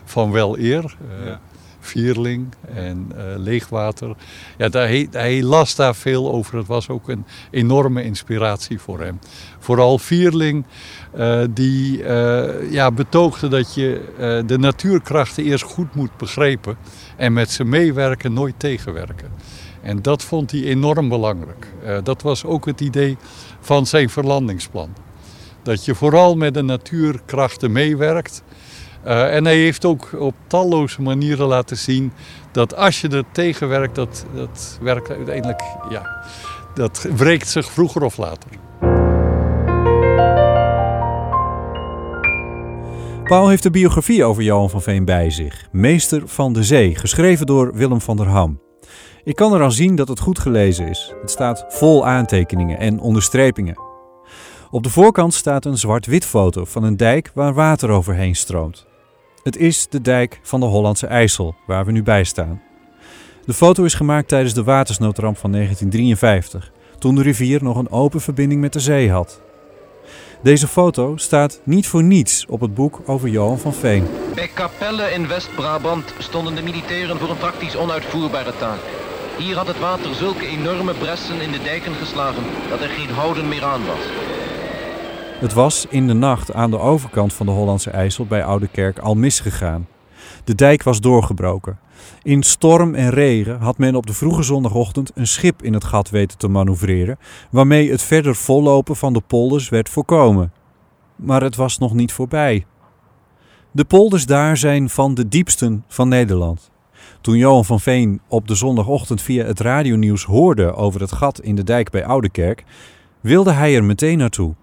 van 0.04 0.30
wel 0.30 0.58
eer. 0.58 0.96
Eh, 1.20 1.26
Ja. 1.26 1.40
Vierling 1.88 2.48
en 2.74 3.12
eh, 3.16 3.24
Leegwater. 3.36 4.16
Ja, 4.58 4.68
daar, 4.68 4.86
hij, 4.86 5.08
hij 5.10 5.42
las 5.42 5.74
daar 5.74 5.94
veel 5.94 6.32
over. 6.32 6.56
Het 6.56 6.66
was 6.66 6.88
ook 6.88 7.08
een 7.08 7.24
enorme 7.50 8.02
inspiratie 8.02 8.78
voor 8.80 9.00
hem. 9.00 9.18
Vooral 9.58 9.98
Vierling, 9.98 10.64
eh, 11.12 11.40
die 11.50 12.02
eh, 12.02 12.72
ja, 12.72 12.90
betoogde 12.90 13.48
dat 13.48 13.74
je 13.74 13.86
de 14.46 14.58
natuurkrachten 14.58 15.44
eerst 15.44 15.64
goed 15.64 15.94
moet 15.94 16.16
begrijpen. 16.16 16.76
En 17.16 17.32
met 17.32 17.50
ze 17.50 17.64
meewerken, 17.64 18.32
nooit 18.32 18.54
tegenwerken. 18.56 19.30
En 19.82 20.02
dat 20.02 20.22
vond 20.22 20.50
hij 20.50 20.62
enorm 20.62 21.08
belangrijk. 21.08 21.66
Dat 22.02 22.22
was 22.22 22.44
ook 22.44 22.66
het 22.66 22.80
idee 22.80 23.16
van 23.60 23.86
zijn 23.86 24.10
verlandingsplan. 24.10 24.94
Dat 25.62 25.84
je 25.84 25.94
vooral 25.94 26.36
met 26.36 26.54
de 26.54 26.62
natuurkrachten 26.62 27.72
meewerkt. 27.72 28.42
Eh, 29.02 29.34
en 29.34 29.44
hij 29.44 29.56
heeft 29.56 29.84
ook 29.84 30.10
op 30.18 30.34
talloze 30.46 31.02
manieren 31.02 31.46
laten 31.46 31.76
zien 31.76 32.12
dat 32.52 32.76
als 32.76 33.00
je 33.00 33.08
er 33.08 33.24
tegenwerkt, 33.32 33.94
dat, 33.94 34.26
dat 34.34 34.78
werkt 34.82 35.10
uiteindelijk, 35.10 35.62
ja, 35.88 36.24
dat 36.74 37.06
wreekt 37.16 37.48
zich 37.48 37.70
vroeger 37.72 38.02
of 38.02 38.16
later. 38.16 38.50
Paul 43.24 43.48
heeft 43.48 43.62
de 43.62 43.70
biografie 43.70 44.24
over 44.24 44.42
Johan 44.42 44.70
van 44.70 44.82
Veen 44.82 45.04
bij 45.04 45.30
zich. 45.30 45.68
Meester 45.72 46.22
van 46.28 46.52
de 46.52 46.64
Zee, 46.64 46.94
geschreven 46.94 47.46
door 47.46 47.74
Willem 47.74 48.00
van 48.00 48.16
der 48.16 48.26
Ham. 48.26 48.60
Ik 49.24 49.36
kan 49.36 49.54
eraan 49.54 49.72
zien 49.72 49.96
dat 49.96 50.08
het 50.08 50.20
goed 50.20 50.38
gelezen 50.38 50.88
is. 50.88 51.14
Het 51.20 51.30
staat 51.30 51.64
vol 51.68 52.06
aantekeningen 52.06 52.78
en 52.78 53.00
onderstrepingen. 53.00 53.78
Op 54.70 54.82
de 54.82 54.90
voorkant 54.90 55.34
staat 55.34 55.64
een 55.64 55.78
zwart-wit 55.78 56.24
foto 56.24 56.64
van 56.64 56.82
een 56.82 56.96
dijk 56.96 57.30
waar 57.34 57.54
water 57.54 57.90
overheen 57.90 58.36
stroomt. 58.36 58.87
Het 59.42 59.56
is 59.56 59.86
de 59.88 60.00
dijk 60.00 60.40
van 60.42 60.60
de 60.60 60.66
Hollandse 60.66 61.06
IJssel, 61.06 61.54
waar 61.66 61.84
we 61.84 61.92
nu 61.92 62.02
bij 62.02 62.24
staan. 62.24 62.62
De 63.44 63.54
foto 63.54 63.84
is 63.84 63.94
gemaakt 63.94 64.28
tijdens 64.28 64.54
de 64.54 64.64
watersnoodramp 64.64 65.36
van 65.38 65.52
1953, 65.52 66.72
toen 66.98 67.14
de 67.14 67.22
rivier 67.22 67.62
nog 67.62 67.76
een 67.76 67.90
open 67.90 68.20
verbinding 68.20 68.60
met 68.60 68.72
de 68.72 68.80
zee 68.80 69.10
had. 69.10 69.40
Deze 70.42 70.68
foto 70.68 71.16
staat 71.16 71.60
niet 71.64 71.86
voor 71.86 72.02
niets 72.02 72.46
op 72.48 72.60
het 72.60 72.74
boek 72.74 73.00
over 73.06 73.28
Johan 73.28 73.58
van 73.58 73.74
Veen. 73.74 74.06
Bij 74.34 74.50
Capelle 74.54 75.10
in 75.10 75.28
West-Brabant 75.28 76.14
stonden 76.18 76.54
de 76.54 76.62
militairen 76.62 77.18
voor 77.18 77.30
een 77.30 77.36
praktisch 77.36 77.76
onuitvoerbare 77.76 78.52
taak. 78.58 78.78
Hier 79.38 79.56
had 79.56 79.66
het 79.66 79.78
water 79.78 80.14
zulke 80.14 80.46
enorme 80.46 80.94
bressen 80.94 81.40
in 81.40 81.50
de 81.50 81.62
dijken 81.62 81.94
geslagen 81.94 82.42
dat 82.68 82.80
er 82.80 82.88
geen 82.88 83.10
houden 83.10 83.48
meer 83.48 83.64
aan 83.64 83.86
was. 83.86 84.04
Het 85.38 85.52
was 85.52 85.86
in 85.88 86.06
de 86.06 86.12
nacht 86.12 86.52
aan 86.52 86.70
de 86.70 86.78
overkant 86.78 87.32
van 87.32 87.46
de 87.46 87.52
Hollandse 87.52 87.90
IJssel 87.90 88.26
bij 88.26 88.44
Oudekerk 88.44 88.98
al 88.98 89.14
misgegaan. 89.14 89.88
De 90.44 90.54
dijk 90.54 90.82
was 90.82 91.00
doorgebroken. 91.00 91.78
In 92.22 92.42
storm 92.42 92.94
en 92.94 93.10
regen 93.10 93.60
had 93.60 93.78
men 93.78 93.94
op 93.94 94.06
de 94.06 94.12
vroege 94.12 94.42
zondagochtend 94.42 95.10
een 95.14 95.26
schip 95.26 95.62
in 95.62 95.72
het 95.72 95.84
gat 95.84 96.10
weten 96.10 96.38
te 96.38 96.48
manoeuvreren, 96.48 97.18
waarmee 97.50 97.90
het 97.90 98.02
verder 98.02 98.34
vollopen 98.34 98.96
van 98.96 99.12
de 99.12 99.22
polders 99.26 99.68
werd 99.68 99.88
voorkomen. 99.88 100.52
Maar 101.16 101.42
het 101.42 101.56
was 101.56 101.78
nog 101.78 101.94
niet 101.94 102.12
voorbij. 102.12 102.66
De 103.70 103.84
polders 103.84 104.26
daar 104.26 104.56
zijn 104.56 104.88
van 104.88 105.14
de 105.14 105.28
diepsten 105.28 105.84
van 105.88 106.08
Nederland. 106.08 106.70
Toen 107.20 107.36
Johan 107.36 107.64
van 107.64 107.80
Veen 107.80 108.20
op 108.28 108.48
de 108.48 108.54
zondagochtend 108.54 109.22
via 109.22 109.44
het 109.44 109.60
radionieuws 109.60 110.24
hoorde 110.24 110.74
over 110.74 111.00
het 111.00 111.12
gat 111.12 111.40
in 111.40 111.54
de 111.54 111.64
dijk 111.64 111.90
bij 111.90 112.04
Oudekerk, 112.04 112.64
wilde 113.20 113.52
hij 113.52 113.76
er 113.76 113.84
meteen 113.84 114.18
naartoe. 114.18 114.54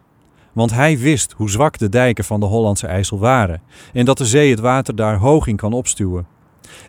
Want 0.55 0.71
hij 0.73 0.97
wist 0.99 1.33
hoe 1.37 1.49
zwak 1.49 1.77
de 1.77 1.89
dijken 1.89 2.23
van 2.23 2.39
de 2.39 2.45
Hollandse 2.45 2.87
IJssel 2.87 3.19
waren 3.19 3.61
en 3.93 4.05
dat 4.05 4.17
de 4.17 4.25
zee 4.25 4.49
het 4.49 4.59
water 4.59 4.95
daar 4.95 5.17
hoog 5.17 5.47
in 5.47 5.55
kan 5.55 5.73
opstuwen. 5.73 6.27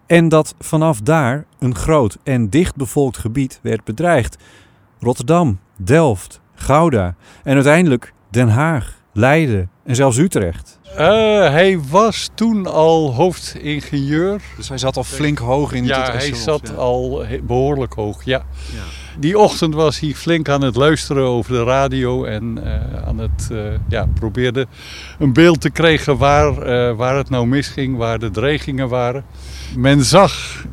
En 0.07 0.29
dat 0.29 0.55
vanaf 0.59 1.01
daar 1.01 1.45
een 1.59 1.75
groot 1.75 2.17
en 2.23 2.51
dichtbevolkt 2.51 3.19
gebied 3.19 3.59
werd 3.63 3.85
bedreigd. 3.85 4.37
Rotterdam, 5.01 5.59
Delft, 5.77 6.41
Gouda 6.55 7.15
en 7.43 7.55
uiteindelijk 7.55 8.13
Den 8.31 8.49
Haag, 8.49 9.01
Leiden 9.13 9.71
en 9.85 9.95
zelfs 9.97 10.17
Utrecht. 10.19 10.79
Eh, 10.97 10.97
hij 11.51 11.81
was 11.91 12.31
toen 12.35 12.67
al 12.67 13.15
hoofdingenieur. 13.15 14.43
Dus 14.57 14.69
hij 14.69 14.79
zat 14.79 14.97
al 14.97 15.05
flink 15.05 15.39
hoog 15.39 15.73
in 15.73 15.85
Ja, 15.85 15.99
het 15.99 16.07
hij 16.07 16.17
echelon. 16.17 16.41
zat 16.41 16.69
Ja. 16.69 16.75
al 16.75 17.25
behoorlijk 17.43 17.93
hoog, 17.95 18.25
ja. 18.25 18.45
Ja. 18.73 18.83
Die 19.19 19.39
ochtend 19.39 19.75
was 19.75 20.01
hij 20.01 20.15
flink 20.15 20.49
aan 20.49 20.63
het 20.63 20.77
luisteren 20.77 21.23
over 21.23 21.53
de 21.53 21.65
radio 21.65 22.25
en 22.25 22.59
eh, 22.65 23.09
aan 23.09 23.19
het 23.19 23.49
uh, 23.53 23.59
ja, 23.89 24.07
probeerde 24.15 24.67
een 25.19 25.33
beeld 25.33 25.61
te 25.61 25.71
krijgen 25.71 26.17
waar, 26.17 26.53
uh, 26.53 26.97
waar 26.97 27.17
het 27.17 27.31
nou 27.31 27.47
misging, 27.47 27.97
waar 27.97 28.19
de 28.19 28.31
dreigingen 28.31 28.89
waren. 28.89 29.25
Men 29.77 30.05
zag 30.05 30.65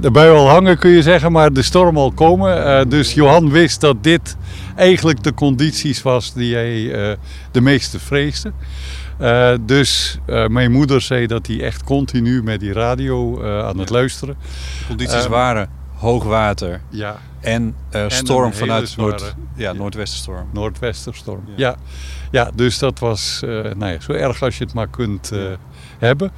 de 0.00 0.10
bui 0.10 0.30
al 0.30 0.48
hangen 0.48 0.78
kun 0.78 0.90
je 0.90 1.02
zeggen, 1.02 1.32
maar 1.32 1.52
de 1.52 1.62
storm 1.62 1.96
al 1.96 2.12
komen. 2.12 2.88
Dus 2.88 3.14
Johan 3.14 3.50
wist 3.50 3.80
dat 3.80 4.04
dit 4.04 4.36
eigenlijk 4.76 5.22
de 5.22 5.34
condities 5.34 6.02
was 6.02 6.32
die 6.32 6.54
hij 6.54 7.16
de 7.50 7.60
meeste 7.60 7.98
vreesde. 7.98 8.52
Uh, 9.20 9.52
dus 9.60 10.18
mijn 10.48 10.72
moeder 10.72 11.00
zei 11.00 11.26
dat 11.26 11.46
hij 11.46 11.60
echt 11.62 11.84
continu 11.84 12.42
met 12.42 12.60
die 12.60 12.72
radio 12.72 13.44
aan 13.62 13.78
het 13.78 13.90
luisteren. 13.90 14.36
De 14.78 14.86
condities 14.86 15.26
waren 15.26 15.68
hoogwater 15.96 16.80
ja. 16.88 17.16
en, 17.40 17.74
en 17.90 18.10
storm 18.10 18.52
vanuit 18.52 18.96
noord, 18.96 19.34
ja, 19.54 19.72
noordwestenstorm. 19.72 20.48
Noordwesterstorm, 20.52 21.42
ja. 21.46 21.54
ja. 21.56 21.76
ja. 22.30 22.50
dus 22.54 22.78
dat 22.78 22.98
was 22.98 23.40
nou 23.76 23.86
ja, 23.86 24.00
zo 24.00 24.12
erg 24.12 24.42
als 24.42 24.58
je 24.58 24.64
het 24.64 24.74
maar 24.74 24.88
kunt 24.88 25.32
hebben. 25.98 26.32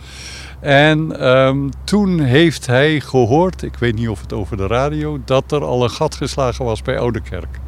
En 0.60 1.28
um, 1.28 1.70
toen 1.84 2.20
heeft 2.20 2.66
hij 2.66 3.00
gehoord, 3.00 3.62
ik 3.62 3.76
weet 3.76 3.94
niet 3.94 4.08
of 4.08 4.20
het 4.20 4.32
over 4.32 4.56
de 4.56 4.66
radio, 4.66 5.20
dat 5.24 5.52
er 5.52 5.64
al 5.64 5.82
een 5.82 5.90
gat 5.90 6.14
geslagen 6.14 6.64
was 6.64 6.82
bij 6.82 6.98
Oudekerk 6.98 7.60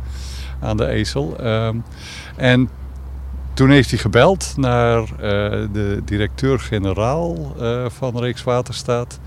aan 0.61 0.77
de 0.77 0.85
IJssel. 0.85 1.47
Um, 1.47 1.85
en 2.37 2.71
toen 3.55 3.71
heeft 3.71 3.91
hij 3.91 3.99
gebeld 3.99 4.53
naar 4.57 5.05
de 5.73 6.03
directeur-generaal 6.05 7.57
van 7.89 8.19
Rijkswaterstaat. 8.19 9.21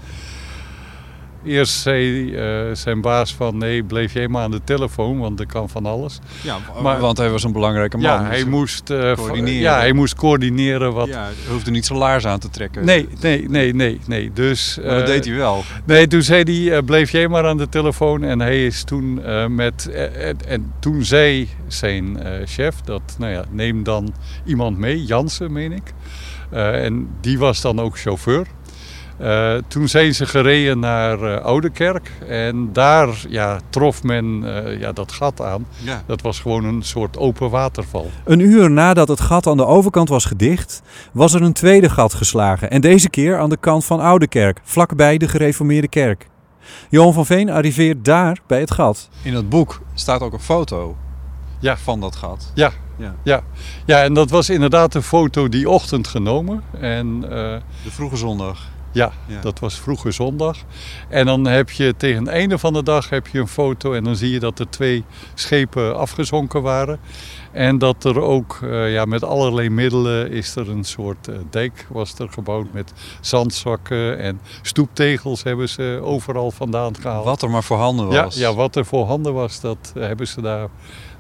Eerst 1.45 1.73
zei 1.73 2.31
uh, 2.31 2.75
zijn 2.75 3.01
baas 3.01 3.33
van 3.33 3.57
nee, 3.57 3.83
bleef 3.83 4.13
jij 4.13 4.27
maar 4.27 4.43
aan 4.43 4.51
de 4.51 4.61
telefoon, 4.63 5.19
want 5.19 5.39
er 5.39 5.45
kan 5.45 5.69
van 5.69 5.85
alles. 5.85 6.19
Ja, 6.41 6.57
maar, 6.81 6.99
want 6.99 7.17
hij 7.17 7.29
was 7.29 7.43
een 7.43 7.51
belangrijke 7.51 7.97
man. 7.97 8.11
Ja, 8.11 8.23
hij 8.23 8.43
moest, 8.43 8.89
uh, 8.89 9.13
coördineren. 9.13 9.59
Ja, 9.59 9.77
hij 9.77 9.93
moest 9.93 10.15
coördineren. 10.15 10.93
Wat... 10.93 11.07
Ja, 11.07 11.23
hij 11.23 11.51
hoefde 11.51 11.71
niet 11.71 11.85
zijn 11.85 11.99
laars 11.99 12.25
aan 12.25 12.39
te 12.39 12.49
trekken. 12.49 12.85
Nee, 12.85 13.07
nee, 13.21 13.49
nee, 13.49 13.73
nee. 13.75 13.99
nee. 14.07 14.31
Dus, 14.33 14.77
maar 14.81 14.89
dat 14.89 14.99
uh, 14.99 15.05
deed 15.05 15.25
hij 15.25 15.35
wel. 15.35 15.63
Nee, 15.85 16.07
toen 16.07 16.21
zei 16.21 16.69
hij, 16.69 16.81
bleef 16.81 17.11
jij 17.11 17.27
maar 17.27 17.45
aan 17.45 17.57
de 17.57 17.69
telefoon. 17.69 18.23
En 18.23 18.39
hij 18.39 18.65
is 18.65 18.83
toen 18.83 19.21
met... 19.55 19.89
en 20.47 20.73
toen 20.79 21.03
zei 21.03 21.49
zijn 21.67 22.17
chef 22.45 22.75
dat, 22.81 23.01
nou 23.17 23.31
ja, 23.31 23.45
neem 23.49 23.83
dan 23.83 24.13
iemand 24.45 24.77
mee, 24.77 25.03
Jansen 25.03 25.51
meen 25.51 25.71
ik. 25.71 25.93
en 26.51 27.09
die 27.21 27.37
was 27.37 27.61
dan 27.61 27.79
ook 27.79 27.99
chauffeur. 27.99 28.47
Uh, 29.21 29.53
toen 29.67 29.87
zijn 29.87 30.13
ze 30.13 30.25
gereden 30.25 30.79
naar 30.79 31.19
uh, 31.19 31.37
Oudekerk 31.37 32.11
en 32.27 32.69
daar 32.73 33.09
ja, 33.29 33.59
trof 33.69 34.03
men 34.03 34.43
uh, 34.43 34.79
ja, 34.79 34.91
dat 34.91 35.11
gat 35.11 35.41
aan. 35.41 35.65
Ja. 35.83 36.03
Dat 36.05 36.21
was 36.21 36.39
gewoon 36.39 36.63
een 36.63 36.81
soort 36.81 37.17
open 37.17 37.49
waterval. 37.49 38.09
Een 38.23 38.39
uur 38.39 38.71
nadat 38.71 39.07
het 39.07 39.21
gat 39.21 39.47
aan 39.47 39.57
de 39.57 39.65
overkant 39.65 40.09
was 40.09 40.25
gedicht, 40.25 40.81
was 41.11 41.33
er 41.33 41.41
een 41.41 41.53
tweede 41.53 41.89
gat 41.89 42.13
geslagen. 42.13 42.69
En 42.69 42.81
deze 42.81 43.09
keer 43.09 43.39
aan 43.39 43.49
de 43.49 43.57
kant 43.57 43.85
van 43.85 43.99
Oudekerk, 43.99 44.59
vlakbij 44.63 45.17
de 45.17 45.27
gereformeerde 45.27 45.87
kerk. 45.87 46.27
Johan 46.89 47.13
van 47.13 47.25
Veen 47.25 47.49
arriveert 47.49 48.05
daar 48.05 48.39
bij 48.47 48.59
het 48.59 48.71
gat. 48.71 49.09
In 49.23 49.33
het 49.33 49.49
boek 49.49 49.81
staat 49.93 50.21
ook 50.21 50.33
een 50.33 50.39
foto 50.39 50.97
ja. 51.59 51.77
van 51.77 51.99
dat 51.99 52.15
gat. 52.15 52.51
Ja. 52.53 52.71
Ja. 52.97 53.15
Ja. 53.23 53.43
ja, 53.85 54.03
en 54.03 54.13
dat 54.13 54.29
was 54.29 54.49
inderdaad 54.49 54.95
een 54.95 55.03
foto 55.03 55.49
die 55.49 55.69
ochtend 55.69 56.07
genomen. 56.07 56.63
En, 56.79 57.21
de 57.21 57.91
vroege 57.91 58.15
zondag. 58.15 58.71
Ja, 58.93 59.11
dat 59.41 59.59
was 59.59 59.79
vroege 59.79 60.11
zondag. 60.11 60.57
En 61.09 61.25
dan 61.25 61.45
heb 61.45 61.69
je 61.69 61.93
tegen 61.97 62.19
het 62.19 62.27
einde 62.27 62.57
van 62.57 62.73
de 62.73 62.83
dag 62.83 63.09
heb 63.09 63.27
je 63.27 63.39
een 63.39 63.47
foto 63.47 63.93
en 63.93 64.03
dan 64.03 64.15
zie 64.15 64.31
je 64.31 64.39
dat 64.39 64.59
er 64.59 64.69
twee 64.69 65.03
schepen 65.33 65.97
afgezonken 65.97 66.61
waren. 66.61 66.99
En 67.51 67.77
dat 67.77 68.03
er 68.03 68.21
ook 68.21 68.59
uh, 68.63 68.93
ja, 68.93 69.05
met 69.05 69.23
allerlei 69.23 69.69
middelen 69.69 70.31
is 70.31 70.55
er 70.55 70.69
een 70.69 70.83
soort 70.83 71.27
uh, 71.27 71.35
dijk 71.49 71.87
was 71.89 72.19
er 72.19 72.29
gebouwd 72.29 72.73
met 72.73 72.93
zandzakken 73.21 74.19
en 74.19 74.39
stoeptegels 74.61 75.43
hebben 75.43 75.69
ze 75.69 75.99
overal 76.03 76.51
vandaan 76.51 76.95
gehaald. 76.95 77.25
Wat 77.25 77.41
er 77.41 77.49
maar 77.49 77.63
voorhanden 77.63 78.07
was. 78.07 78.35
Ja, 78.35 78.41
ja 78.47 78.55
wat 78.55 78.75
er 78.75 78.85
voorhanden 78.85 79.33
was, 79.33 79.59
dat 79.59 79.93
hebben 79.99 80.27
ze 80.27 80.41
daar, 80.41 80.67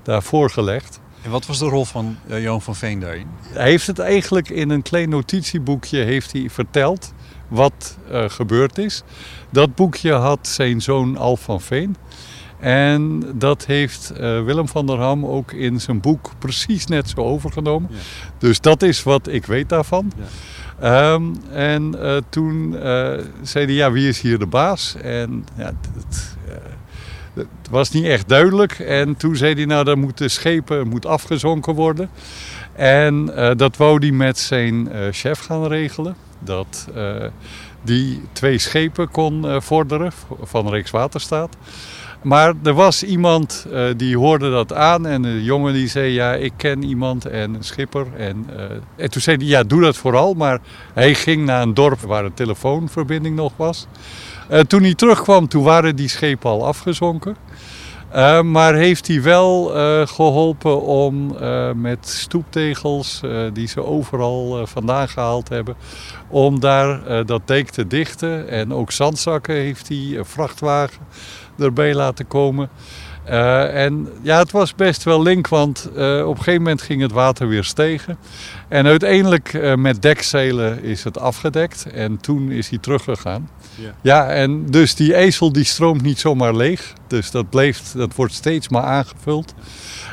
daar 0.03 0.23
voorgelegd. 0.23 0.99
En 1.23 1.31
wat 1.31 1.45
was 1.45 1.59
de 1.59 1.65
rol 1.65 1.85
van 1.85 2.17
uh, 2.27 2.43
Johan 2.43 2.61
van 2.61 2.75
Veen 2.75 2.99
daarin? 2.99 3.27
Hij 3.47 3.69
heeft 3.69 3.87
het 3.87 3.99
eigenlijk 3.99 4.49
in 4.49 4.69
een 4.69 4.81
klein 4.81 5.09
notitieboekje 5.09 5.97
heeft 5.97 6.31
hij 6.31 6.49
verteld 6.49 7.13
wat 7.47 7.97
uh, 8.11 8.23
gebeurd 8.27 8.77
is. 8.77 9.03
Dat 9.49 9.75
boekje 9.75 10.11
had 10.11 10.47
zijn 10.47 10.81
zoon 10.81 11.17
Alf 11.17 11.41
van 11.41 11.61
Veen. 11.61 11.95
En 12.59 13.23
dat 13.35 13.65
heeft 13.65 14.11
uh, 14.13 14.19
Willem 14.43 14.67
van 14.67 14.85
der 14.85 14.97
Ham 14.97 15.25
ook 15.25 15.51
in 15.51 15.81
zijn 15.81 16.01
boek 16.01 16.31
precies 16.39 16.85
net 16.85 17.09
zo 17.09 17.21
overgenomen. 17.21 17.89
Ja. 17.91 17.97
Dus 18.37 18.59
dat 18.59 18.81
is 18.81 19.03
wat 19.03 19.27
ik 19.27 19.45
weet 19.45 19.69
daarvan. 19.69 20.11
Ja. 20.81 21.13
Um, 21.13 21.35
en 21.51 21.95
uh, 21.95 22.17
toen 22.29 22.75
zei 23.41 23.65
hij, 23.65 23.73
ja, 23.73 23.91
wie 23.91 24.07
is 24.07 24.21
hier 24.21 24.39
de 24.39 24.45
baas? 24.45 24.95
En 25.01 25.45
ja, 25.55 25.73
het, 25.95 26.35
het 27.33 27.47
was 27.69 27.91
niet 27.91 28.05
echt 28.05 28.29
duidelijk. 28.29 28.79
En 28.79 29.17
toen 29.17 29.35
zei 29.35 29.53
hij, 29.53 29.65
nou, 29.65 29.83
dan 29.83 29.99
moeten 29.99 30.31
schepen 30.31 30.87
moet 30.87 31.05
afgezonken 31.05 31.73
worden. 31.73 32.09
En 32.73 33.25
dat 33.57 33.77
wou 33.77 33.99
hij 33.99 34.11
met 34.11 34.37
zijn 34.37 34.89
chef 35.11 35.39
gaan 35.39 35.67
regelen 35.67 36.15
dat 36.45 36.87
uh, 36.95 37.15
die 37.81 38.21
twee 38.31 38.57
schepen 38.57 39.11
kon 39.11 39.45
uh, 39.45 39.59
vorderen 39.59 40.11
van 40.41 40.69
Rijkswaterstaat. 40.69 41.55
Maar 42.21 42.53
er 42.63 42.73
was 42.73 43.03
iemand 43.03 43.65
uh, 43.71 43.85
die 43.97 44.17
hoorde 44.17 44.49
dat 44.49 44.73
aan 44.73 45.07
en 45.07 45.21
de 45.21 45.43
jongen 45.43 45.73
die 45.73 45.87
zei 45.87 46.11
ja 46.11 46.33
ik 46.33 46.53
ken 46.57 46.83
iemand 46.83 47.25
en 47.25 47.53
een 47.53 47.63
schipper. 47.63 48.07
En, 48.17 48.45
en 48.95 49.11
toen 49.11 49.21
zei 49.21 49.37
hij 49.37 49.45
ja 49.45 49.63
doe 49.63 49.81
dat 49.81 49.97
vooral 49.97 50.33
maar 50.33 50.59
hij 50.93 51.13
ging 51.13 51.45
naar 51.45 51.61
een 51.61 51.73
dorp 51.73 51.99
waar 51.99 52.25
een 52.25 52.33
telefoonverbinding 52.33 53.35
nog 53.35 53.53
was. 53.55 53.87
toen 54.67 54.81
hij 54.81 54.93
terugkwam 54.95 55.47
toen 55.47 55.63
waren 55.63 55.95
die 55.95 56.07
schepen 56.07 56.49
al 56.49 56.65
afgezonken. 56.65 57.35
Uh, 58.15 58.41
maar 58.41 58.73
heeft 58.73 59.07
hij 59.07 59.21
wel 59.21 59.77
uh, 59.77 60.07
geholpen 60.07 60.81
om 60.81 61.35
uh, 61.41 61.71
met 61.71 62.07
stoeptegels, 62.07 63.21
die 63.53 63.67
ze 63.67 63.83
overal 63.83 64.67
vandaan 64.67 65.09
gehaald 65.09 65.49
hebben, 65.49 65.75
om 66.27 66.59
daar 66.59 67.25
dat 67.25 67.41
dijk 67.45 67.69
te 67.69 67.87
dichten. 67.87 68.49
En 68.49 68.73
ook 68.73 68.91
zandzakken 68.91 69.55
heeft 69.55 69.87
hij, 69.87 70.13
een 70.17 70.25
vrachtwagen 70.25 71.01
erbij 71.57 71.93
laten 71.93 72.27
komen. 72.27 72.69
en 73.73 74.07
ja, 74.21 74.37
het 74.37 74.51
was 74.51 74.75
best 74.75 75.03
wel 75.03 75.21
link, 75.21 75.47
want 75.47 75.89
op 75.89 75.97
een 75.97 76.37
gegeven 76.37 76.61
moment 76.61 76.81
ging 76.81 77.01
het 77.01 77.11
water 77.11 77.47
weer 77.47 77.63
stegen. 77.63 78.17
En 78.67 78.85
uiteindelijk 78.85 79.75
met 79.75 80.01
dekzeilen 80.01 80.83
is 80.83 81.03
het 81.03 81.19
afgedekt 81.19 81.85
en 81.93 82.17
toen 82.17 82.51
is 82.51 82.69
hij 82.69 82.77
teruggegaan. 82.77 83.49
Ja. 83.75 83.93
ja, 84.01 84.27
en 84.29 84.65
dus 84.65 84.95
die 84.95 85.15
ezel 85.15 85.51
die 85.51 85.63
stroomt 85.63 86.01
niet 86.01 86.19
zomaar 86.19 86.55
leeg. 86.55 86.93
Dus 87.07 87.31
dat, 87.31 87.49
bleef, 87.49 87.91
dat 87.91 88.15
wordt 88.15 88.33
steeds 88.33 88.69
maar 88.69 88.83
aangevuld. 88.83 89.53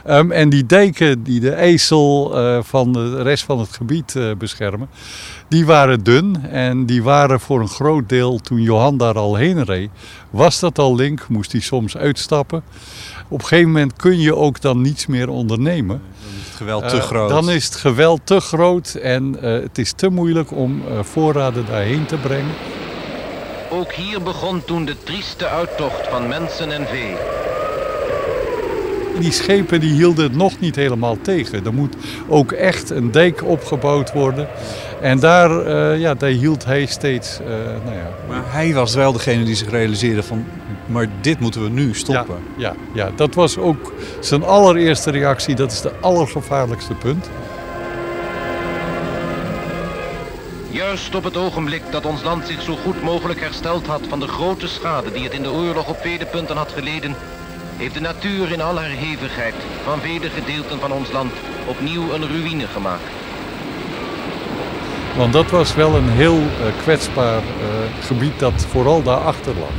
Um, 0.08 0.32
en 0.32 0.48
die 0.48 0.66
dijken 0.66 1.22
die 1.22 1.40
de 1.40 1.56
ezel 1.56 2.38
uh, 2.38 2.58
van 2.62 2.92
de 2.92 3.22
rest 3.22 3.44
van 3.44 3.58
het 3.58 3.72
gebied 3.72 4.14
uh, 4.14 4.34
beschermen, 4.38 4.88
die 5.48 5.66
waren 5.66 6.04
dun. 6.04 6.46
En 6.50 6.86
die 6.86 7.02
waren 7.02 7.40
voor 7.40 7.60
een 7.60 7.68
groot 7.68 8.08
deel, 8.08 8.38
toen 8.38 8.62
Johan 8.62 8.96
daar 8.96 9.18
al 9.18 9.34
heen 9.34 9.64
reed, 9.64 9.90
was 10.30 10.60
dat 10.60 10.78
al 10.78 10.94
link. 10.94 11.28
Moest 11.28 11.52
hij 11.52 11.60
soms 11.60 11.96
uitstappen. 11.96 12.62
Op 13.28 13.40
een 13.40 13.46
gegeven 13.46 13.70
moment 13.70 13.96
kun 13.96 14.18
je 14.18 14.36
ook 14.36 14.60
dan 14.60 14.80
niets 14.80 15.06
meer 15.06 15.28
ondernemen. 15.28 16.00
Dan 16.18 16.32
is 16.40 16.46
het 16.46 16.56
geweld 16.56 16.88
te 16.88 16.96
uh, 16.96 17.02
groot. 17.02 17.28
Dan 17.28 17.50
is 17.50 17.64
het 17.64 17.76
geweld 17.76 18.20
te 18.24 18.40
groot 18.40 18.49
en 19.00 19.36
het 19.40 19.78
is 19.78 19.92
te 19.92 20.08
moeilijk 20.08 20.50
om 20.52 20.82
voorraden 21.02 21.66
daarheen 21.66 22.06
te 22.06 22.16
brengen. 22.16 22.54
Ook 23.70 23.92
hier 23.92 24.22
begon 24.22 24.64
toen 24.64 24.84
de 24.84 24.96
trieste 25.02 25.46
uittocht 25.46 26.08
van 26.08 26.28
mensen 26.28 26.72
en 26.72 26.86
vee. 26.86 27.14
Die 29.18 29.32
schepen 29.32 29.80
die 29.80 29.92
hielden 29.92 30.24
het 30.24 30.36
nog 30.36 30.60
niet 30.60 30.76
helemaal 30.76 31.16
tegen. 31.22 31.64
Er 31.64 31.74
moet 31.74 31.94
ook 32.28 32.52
echt 32.52 32.90
een 32.90 33.10
dijk 33.10 33.44
opgebouwd 33.44 34.12
worden. 34.12 34.48
En 35.00 35.20
daar, 35.20 35.66
uh, 35.66 36.00
ja, 36.00 36.14
daar 36.14 36.30
hield 36.30 36.64
hij 36.64 36.86
steeds. 36.86 37.40
Uh, 37.40 37.46
nou 37.84 37.96
ja. 37.96 38.10
Maar 38.28 38.42
hij 38.46 38.74
was 38.74 38.94
wel 38.94 39.12
degene 39.12 39.44
die 39.44 39.54
zich 39.54 39.70
realiseerde 39.70 40.22
van, 40.22 40.44
maar 40.86 41.08
dit 41.20 41.40
moeten 41.40 41.62
we 41.62 41.68
nu 41.68 41.94
stoppen. 41.94 42.36
Ja, 42.56 42.74
ja, 42.92 43.04
ja, 43.04 43.10
dat 43.16 43.34
was 43.34 43.58
ook 43.58 43.92
zijn 44.20 44.44
allereerste 44.44 45.10
reactie. 45.10 45.54
Dat 45.54 45.72
is 45.72 45.80
de 45.80 45.92
allergevaarlijkste 46.00 46.94
punt. 46.94 47.30
Juist 50.72 51.14
op 51.14 51.24
het 51.24 51.36
ogenblik 51.36 51.82
dat 51.90 52.06
ons 52.06 52.22
land 52.22 52.46
zich 52.46 52.62
zo 52.62 52.76
goed 52.76 53.02
mogelijk 53.02 53.40
hersteld 53.40 53.86
had 53.86 54.00
van 54.08 54.20
de 54.20 54.26
grote 54.26 54.68
schade 54.68 55.12
die 55.12 55.24
het 55.24 55.32
in 55.32 55.42
de 55.42 55.50
oorlog 55.50 55.88
op 55.88 55.96
vele 56.00 56.26
punten 56.26 56.56
had 56.56 56.72
geleden, 56.72 57.14
heeft 57.76 57.94
de 57.94 58.00
natuur 58.00 58.52
in 58.52 58.60
al 58.60 58.78
haar 58.78 58.88
hevigheid 58.88 59.54
van 59.84 60.00
vele 60.00 60.30
gedeelten 60.30 60.80
van 60.80 60.92
ons 60.92 61.12
land 61.12 61.32
opnieuw 61.66 62.12
een 62.12 62.28
ruïne 62.28 62.66
gemaakt. 62.66 63.10
Want 65.16 65.32
dat 65.32 65.50
was 65.50 65.74
wel 65.74 65.94
een 65.94 66.08
heel 66.08 66.38
uh, 66.38 66.48
kwetsbaar 66.82 67.42
uh, 67.42 68.04
gebied 68.04 68.38
dat 68.38 68.66
vooral 68.68 69.02
daarachter 69.02 69.54
lag. 69.58 69.74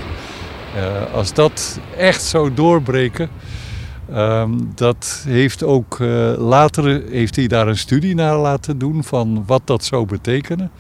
Uh, 0.75 1.13
als 1.13 1.33
dat 1.33 1.79
echt 1.97 2.23
zou 2.23 2.53
doorbreken, 2.53 3.29
Um, 4.15 4.71
dat 4.75 5.23
heeft 5.27 5.63
ook 5.63 5.99
uh, 5.99 6.33
later 6.37 7.03
heeft 7.09 7.35
hij 7.35 7.47
daar 7.47 7.67
een 7.67 7.77
studie 7.77 8.15
naar 8.15 8.37
laten 8.37 8.77
doen 8.77 9.03
van 9.03 9.43
wat 9.45 9.61
dat 9.65 9.83
zou 9.83 10.05
betekenen. 10.05 10.71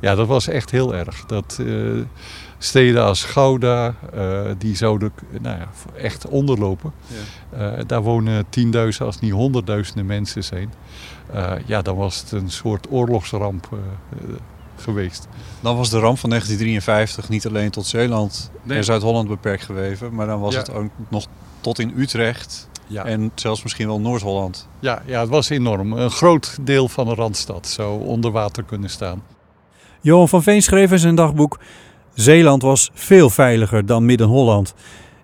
Ja, 0.00 0.14
dat 0.14 0.26
was 0.26 0.48
echt 0.48 0.70
heel 0.70 0.94
erg. 0.94 1.24
Dat 1.24 1.58
uh, 1.60 2.02
steden 2.58 3.02
als 3.02 3.24
Gouda, 3.24 3.94
uh, 4.14 4.40
die 4.58 4.76
zouden 4.76 5.12
nou 5.40 5.58
ja, 5.58 5.68
echt 5.96 6.28
onderlopen. 6.28 6.92
Ja. 7.50 7.84
daar 7.84 8.02
wonen 8.02 8.44
tienduizenden, 8.48 9.06
als 9.06 9.20
niet 9.20 9.32
honderdduizenden 9.32 10.06
mensen 10.06 10.44
zijn. 10.44 10.72
ja, 11.66 11.82
dan 11.82 11.96
was 11.96 12.20
het 12.20 12.32
een 12.32 12.50
soort 12.50 12.86
oorlogsramp 12.90 13.68
geweest. 14.76 15.28
Dan 15.60 15.76
was 15.76 15.90
de 15.90 15.98
ramp 15.98 16.18
van 16.18 16.30
1953 16.30 17.28
niet 17.28 17.46
alleen 17.46 17.70
tot 17.70 17.86
Zeeland 17.86 18.50
nee. 18.62 18.76
en 18.76 18.84
Zuid-Holland 18.84 19.28
beperkt 19.28 19.64
geweven, 19.64 20.14
maar 20.14 20.26
dan 20.26 20.40
was 20.40 20.52
ja. 20.54 20.58
het 20.58 20.72
ook 20.72 20.90
nog 21.08 21.26
tot 21.60 21.78
in 21.78 21.92
Utrecht 21.96 22.68
ja. 22.86 23.04
En 23.04 23.30
zelfs 23.34 23.62
misschien 23.62 23.86
wel 23.86 24.00
Noord-Holland. 24.00 24.68
Ja, 24.80 25.02
ja, 25.06 25.20
het 25.20 25.28
was 25.28 25.48
enorm. 25.48 25.92
Een 25.92 26.10
groot 26.10 26.58
deel 26.60 26.88
van 26.88 27.06
de 27.06 27.14
Randstad 27.14 27.66
zou 27.66 28.04
onder 28.04 28.30
water 28.30 28.62
kunnen 28.62 28.90
staan. 28.90 29.22
Johan 30.00 30.28
van 30.28 30.42
Veen 30.42 30.62
schreef 30.62 30.92
in 30.92 30.98
zijn 30.98 31.14
dagboek... 31.14 31.58
Zeeland 32.14 32.62
was 32.62 32.90
veel 32.94 33.30
veiliger 33.30 33.86
dan 33.86 34.04
Midden-Holland. 34.04 34.74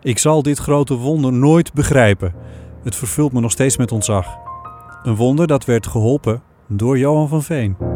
Ik 0.03 0.19
zal 0.19 0.43
dit 0.43 0.59
grote 0.59 0.95
wonder 0.95 1.33
nooit 1.33 1.73
begrijpen. 1.73 2.35
Het 2.85 2.97
vervult 2.97 3.33
me 3.33 3.41
nog 3.41 3.51
steeds 3.51 3.77
met 3.77 3.93
ontzag. 3.93 4.27
Een 5.03 5.17
wonder 5.17 5.47
dat 5.47 5.65
werd 5.65 5.87
geholpen 5.87 6.43
door 6.69 6.99
Johan 6.99 7.29
van 7.29 7.43
Veen. 7.43 7.92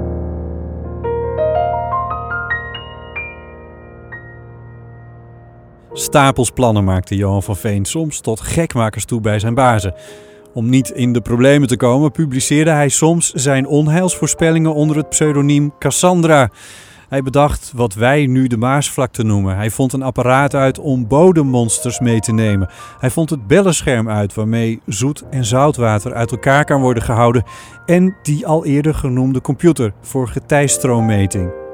Stapels 5.99 6.51
plannen 6.51 6.85
maakte 6.85 7.17
Johan 7.17 7.43
van 7.43 7.57
Veen 7.57 7.85
soms 7.85 8.21
tot 8.21 8.41
gekmakers 8.41 9.05
toe 9.05 9.21
bij 9.21 9.39
zijn 9.39 9.55
bazen. 9.55 9.95
Om 10.55 10.69
niet 10.69 10.91
in 10.91 11.13
de 11.13 11.21
problemen 11.21 11.69
te 11.69 11.77
komen, 11.77 12.11
publiceerde 12.13 12.71
hij 12.71 12.89
soms 12.89 13.33
zijn 13.33 13.67
onheilsvoorspellingen 13.67 14.75
onder 14.75 14.97
het 14.97 15.09
pseudoniem 15.09 15.73
Cassandra. 15.79 16.51
Hij 17.09 17.23
bedacht 17.23 17.73
wat 17.75 17.95
wij 17.95 18.27
nu 18.27 18.47
de 18.47 18.57
Maasvlakte 18.57 19.23
noemen. 19.23 19.57
Hij 19.57 19.71
vond 19.71 19.93
een 19.93 20.03
apparaat 20.03 20.55
uit 20.55 20.79
om 20.79 21.07
bodemmonsters 21.07 22.01
mee 22.01 22.21
te 22.21 22.33
nemen. 22.33 22.71
Hij 22.99 23.11
vond 23.11 23.31
het 23.31 23.47
bellenscherm 23.47 24.09
uit 24.09 24.35
waarmee 24.35 24.81
zoet 24.87 25.25
en 25.31 25.45
zoutwater 25.45 26.15
uit 26.15 26.31
elkaar 26.31 26.65
kan 26.65 26.81
worden 26.81 27.03
gehouden. 27.03 27.45
En 27.87 28.17
die 28.23 28.47
al 28.47 28.65
eerder 28.65 28.95
genoemde 28.95 29.41
computer 29.41 29.93
voor 30.01 30.29
getijstroommeting. 30.29 31.66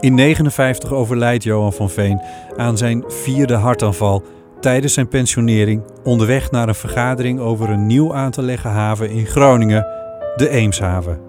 In 0.00 0.16
1959 0.16 0.92
overlijdt 0.92 1.44
Johan 1.44 1.72
van 1.72 1.90
Veen 1.90 2.20
aan 2.56 2.76
zijn 2.76 3.04
vierde 3.06 3.54
hartaanval 3.54 4.24
tijdens 4.60 4.92
zijn 4.92 5.08
pensionering 5.08 5.82
onderweg 6.02 6.50
naar 6.50 6.68
een 6.68 6.74
vergadering 6.74 7.40
over 7.40 7.70
een 7.70 7.86
nieuw 7.86 8.14
aan 8.14 8.30
te 8.30 8.42
leggen 8.42 8.70
haven 8.70 9.10
in 9.10 9.26
Groningen, 9.26 9.86
de 10.36 10.48
Eemshaven. 10.48 11.20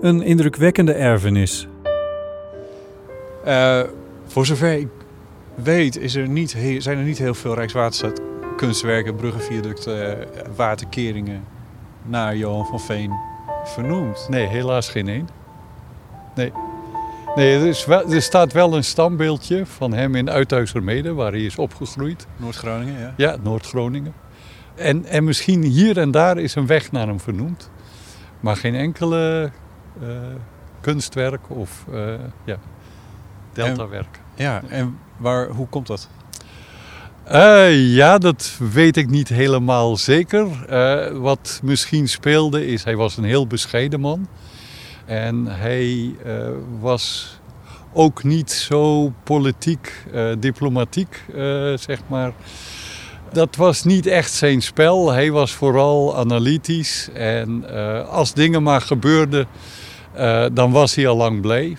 Een 0.00 0.22
indrukwekkende 0.22 0.92
erfenis. 0.92 1.68
Uh, 3.46 3.80
voor 4.26 4.46
zover 4.46 4.72
ik 4.72 4.88
weet 5.54 5.96
is 5.96 6.14
er 6.14 6.28
niet, 6.28 6.56
zijn 6.78 6.98
er 6.98 7.04
niet 7.04 7.18
heel 7.18 7.34
veel 7.34 7.54
Rijkswaterstaat 7.54 8.20
kunstwerken, 8.56 9.16
bruggen, 9.16 9.42
viaducten, 9.42 10.18
waterkeringen 10.56 11.44
naar 12.02 12.36
Johan 12.36 12.66
van 12.66 12.80
Veen 12.80 13.12
vernoemd. 13.64 14.26
Nee, 14.28 14.46
helaas 14.46 14.88
geen 14.88 15.08
één. 15.08 15.28
Nee. 16.34 16.52
Nee, 17.38 17.58
er, 17.58 17.66
is 17.66 17.84
wel, 17.84 18.12
er 18.12 18.22
staat 18.22 18.52
wel 18.52 18.76
een 18.76 18.84
standbeeldje 18.84 19.66
van 19.66 19.92
hem 19.92 20.14
in 20.14 20.30
Uithuizermede, 20.30 21.12
waar 21.12 21.32
hij 21.32 21.40
is 21.40 21.56
opgegroeid. 21.56 22.26
Noord-Groningen, 22.36 23.00
ja? 23.00 23.14
Ja, 23.16 23.36
Noord-Groningen. 23.42 24.12
En, 24.74 25.04
en 25.04 25.24
misschien 25.24 25.62
hier 25.62 25.98
en 25.98 26.10
daar 26.10 26.38
is 26.38 26.54
een 26.54 26.66
weg 26.66 26.92
naar 26.92 27.06
hem 27.06 27.20
vernoemd. 27.20 27.70
Maar 28.40 28.56
geen 28.56 28.74
enkele 28.74 29.50
uh, 30.02 30.08
kunstwerk 30.80 31.40
of 31.48 31.84
uh, 31.90 32.14
ja, 32.44 32.58
deltawerk. 33.52 34.20
Ja, 34.34 34.62
en 34.68 34.98
waar, 35.16 35.48
hoe 35.48 35.68
komt 35.68 35.86
dat? 35.86 36.08
Uh, 37.32 37.94
ja, 37.94 38.18
dat 38.18 38.58
weet 38.72 38.96
ik 38.96 39.10
niet 39.10 39.28
helemaal 39.28 39.96
zeker. 39.96 40.46
Wat 41.20 41.60
misschien 41.62 42.08
speelde 42.08 42.66
is, 42.66 42.84
hij 42.84 42.96
was 42.96 43.16
een 43.16 43.24
heel 43.24 43.46
bescheiden 43.46 44.00
man. 44.00 44.28
En 45.08 45.46
hij 45.46 46.14
uh, 46.26 46.48
was 46.80 47.36
ook 47.92 48.24
niet 48.24 48.50
zo 48.50 49.12
politiek, 49.24 50.04
diplomatiek, 50.38 51.24
zeg 51.74 51.98
maar. 52.06 52.32
Dat 53.32 53.56
was 53.56 53.84
niet 53.84 54.06
echt 54.06 54.32
zijn 54.32 54.62
spel. 54.62 55.12
Hij 55.12 55.30
was 55.30 55.52
vooral 55.52 56.16
analytisch. 56.16 57.08
En 57.14 57.70
als 58.08 58.34
dingen 58.34 58.62
maar 58.62 58.80
gebeurden, 58.80 59.46
dan 60.52 60.70
was 60.70 60.94
hij 60.94 61.08
al 61.08 61.16
lang 61.16 61.40
blij. 61.40 61.76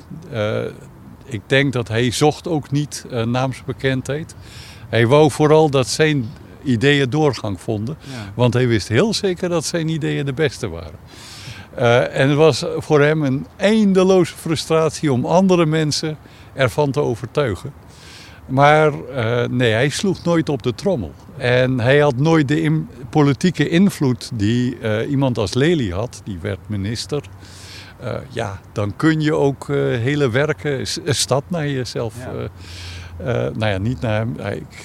ik 1.25 1.41
denk 1.47 1.73
dat 1.73 1.87
hij 1.87 2.11
zocht 2.11 2.47
ook 2.47 2.71
niet 2.71 3.05
naamsbekendheid. 3.25 4.35
Hij 4.89 5.07
wou 5.07 5.31
vooral 5.31 5.69
dat 5.69 5.87
zijn 5.87 6.29
ideeën 6.63 7.09
doorgang 7.09 7.61
vonden. 7.61 7.97
Want 8.33 8.53
hij 8.53 8.67
wist 8.67 8.87
heel 8.87 9.13
zeker 9.13 9.49
dat 9.49 9.65
zijn 9.65 9.87
ideeën 9.87 10.25
de 10.25 10.33
beste 10.33 10.69
waren. 10.69 10.99
Uh, 11.79 12.15
en 12.15 12.29
het 12.29 12.37
was 12.37 12.65
voor 12.77 13.01
hem 13.01 13.23
een 13.23 13.47
eindeloze 13.55 14.35
frustratie 14.35 15.11
om 15.11 15.25
andere 15.25 15.65
mensen 15.65 16.17
ervan 16.53 16.91
te 16.91 16.99
overtuigen. 16.99 17.73
Maar 18.45 18.91
uh, 18.93 19.43
nee, 19.45 19.71
hij 19.71 19.89
sloeg 19.89 20.23
nooit 20.23 20.49
op 20.49 20.63
de 20.63 20.75
trommel. 20.75 21.13
En 21.37 21.79
hij 21.79 21.99
had 21.99 22.15
nooit 22.15 22.47
de 22.47 22.61
in, 22.61 22.89
politieke 23.09 23.69
invloed 23.69 24.31
die 24.33 24.77
uh, 24.79 25.09
iemand 25.09 25.37
als 25.37 25.53
Lely 25.53 25.89
had. 25.89 26.21
Die 26.23 26.37
werd 26.41 26.59
minister. 26.67 27.23
ja, 28.29 28.59
dan 28.71 28.95
kun 28.95 29.21
je 29.21 29.33
ook 29.33 29.67
hele 29.67 30.29
werken, 30.29 30.87
stad 31.05 31.43
naar 31.47 31.67
jezelf 31.67 32.13
ja. 32.17 32.49
Uh, 33.21 33.25
nou 33.27 33.65
ja, 33.65 33.77
niet 33.77 34.01
naar 34.01 34.19
hem, 34.19 34.36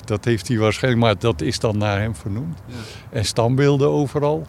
dat 0.04 0.24
heeft 0.24 0.48
hij 0.48 0.58
waarschijnlijk, 0.58 1.04
maar 1.04 1.18
dat 1.18 1.40
is 1.40 1.58
dan 1.58 1.78
naar 1.78 2.00
hem 2.00 2.14
vernoemd. 2.16 2.58
Ja. 2.66 2.74
En 3.10 3.24
standbeelden 3.24 3.88
overal. 3.88 4.46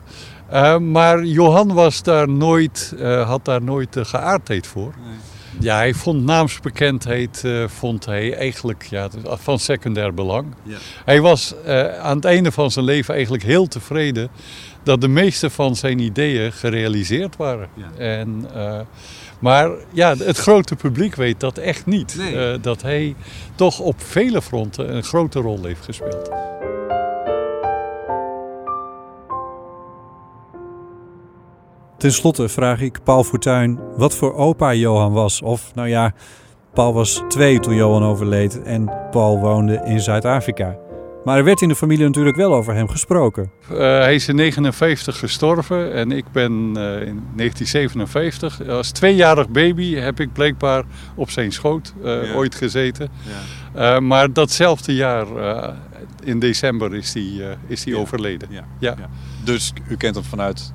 Uh, 0.52 0.78
maar 0.78 1.24
Johan 1.24 1.74
was 1.74 2.02
daar 2.02 2.28
nooit, 2.28 2.94
uh, 2.98 3.28
had 3.28 3.44
daar 3.44 3.62
nooit 3.62 3.92
de 3.92 4.04
geaardheid 4.04 4.66
voor. 4.66 4.94
Nee. 5.04 5.14
Ja, 5.60 5.76
hij 5.76 5.94
vond 5.94 6.24
naamsbekendheid 6.24 7.44
vond 7.66 8.04
hij 8.04 8.36
eigenlijk 8.36 8.86
ja, 8.90 9.08
van 9.24 9.58
secundair 9.58 10.14
belang. 10.14 10.46
Ja. 10.62 10.76
Hij 11.04 11.20
was 11.20 11.54
aan 12.00 12.16
het 12.16 12.24
einde 12.24 12.52
van 12.52 12.70
zijn 12.70 12.84
leven 12.84 13.14
eigenlijk 13.14 13.42
heel 13.42 13.66
tevreden 13.66 14.28
dat 14.82 15.00
de 15.00 15.08
meeste 15.08 15.50
van 15.50 15.76
zijn 15.76 15.98
ideeën 15.98 16.52
gerealiseerd 16.52 17.36
waren. 17.36 17.68
Ja. 17.74 17.90
En, 17.98 18.46
maar 19.38 19.70
ja, 19.92 20.16
het 20.16 20.36
grote 20.36 20.76
publiek 20.76 21.14
weet 21.14 21.40
dat 21.40 21.58
echt 21.58 21.86
niet. 21.86 22.16
Nee. 22.18 22.54
Uh, 22.54 22.62
dat 22.62 22.82
hij 22.82 23.14
toch 23.54 23.78
op 23.78 24.00
vele 24.00 24.42
fronten 24.42 24.94
een 24.94 25.02
grote 25.02 25.40
rol 25.40 25.64
heeft 25.64 25.84
gespeeld. 25.84 26.30
Ten 31.96 32.12
slotte 32.12 32.48
vraag 32.48 32.80
ik 32.80 32.98
Paul 33.04 33.24
Fortuyn 33.24 33.78
wat 33.96 34.14
voor 34.14 34.34
opa 34.34 34.74
Johan 34.74 35.12
was. 35.12 35.42
Of 35.42 35.74
nou 35.74 35.88
ja, 35.88 36.12
Paul 36.72 36.92
was 36.92 37.22
twee 37.28 37.60
toen 37.60 37.74
Johan 37.74 38.04
overleed 38.04 38.62
en 38.62 38.90
Paul 39.10 39.38
woonde 39.38 39.82
in 39.84 40.00
Zuid-Afrika. 40.00 40.76
Maar 41.26 41.38
er 41.38 41.44
werd 41.44 41.62
in 41.62 41.68
de 41.68 41.76
familie 41.76 42.04
natuurlijk 42.04 42.36
wel 42.36 42.54
over 42.54 42.74
hem 42.74 42.88
gesproken. 42.88 43.50
Uh, 43.62 43.78
hij 43.78 44.14
is 44.14 44.28
in 44.28 44.36
1959 44.36 45.18
gestorven 45.18 45.92
en 45.92 46.12
ik 46.12 46.24
ben 46.32 46.52
uh, 46.52 47.06
in 47.06 47.22
1957. 47.36 48.68
Als 48.68 48.90
tweejarig 48.90 49.48
baby 49.48 49.94
heb 49.94 50.20
ik 50.20 50.32
blijkbaar 50.32 50.84
op 51.14 51.30
zijn 51.30 51.52
schoot 51.52 51.94
uh, 52.02 52.26
ja. 52.26 52.34
ooit 52.34 52.54
gezeten. 52.54 53.08
Ja. 53.74 54.00
maar 54.00 54.32
datzelfde 54.32 54.94
jaar, 54.94 55.26
in 56.22 56.38
december, 56.38 56.94
is 56.94 57.14
hij, 57.14 57.56
is 57.66 57.84
hij 57.84 57.92
ja. 57.92 57.98
overleden. 57.98 58.48
Ja. 58.78 58.96
Dus 59.44 59.72
u 59.88 59.96
kent 59.96 60.14
hem 60.14 60.24
vanuit 60.24 60.72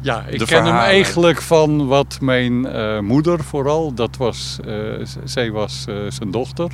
ja, 0.00 0.24
ik 0.28 0.46
ken 0.46 0.64
hem 0.64 0.76
eigenlijk 0.76 1.42
van 1.42 1.86
wat 1.86 2.18
mijn 2.20 2.66
moeder 3.04 3.44
vooral, 3.44 3.94
dat 3.94 4.16
was, 4.16 4.58
zij 5.24 5.50
was 5.50 5.84
zijn 6.08 6.30
dochter 6.30 6.70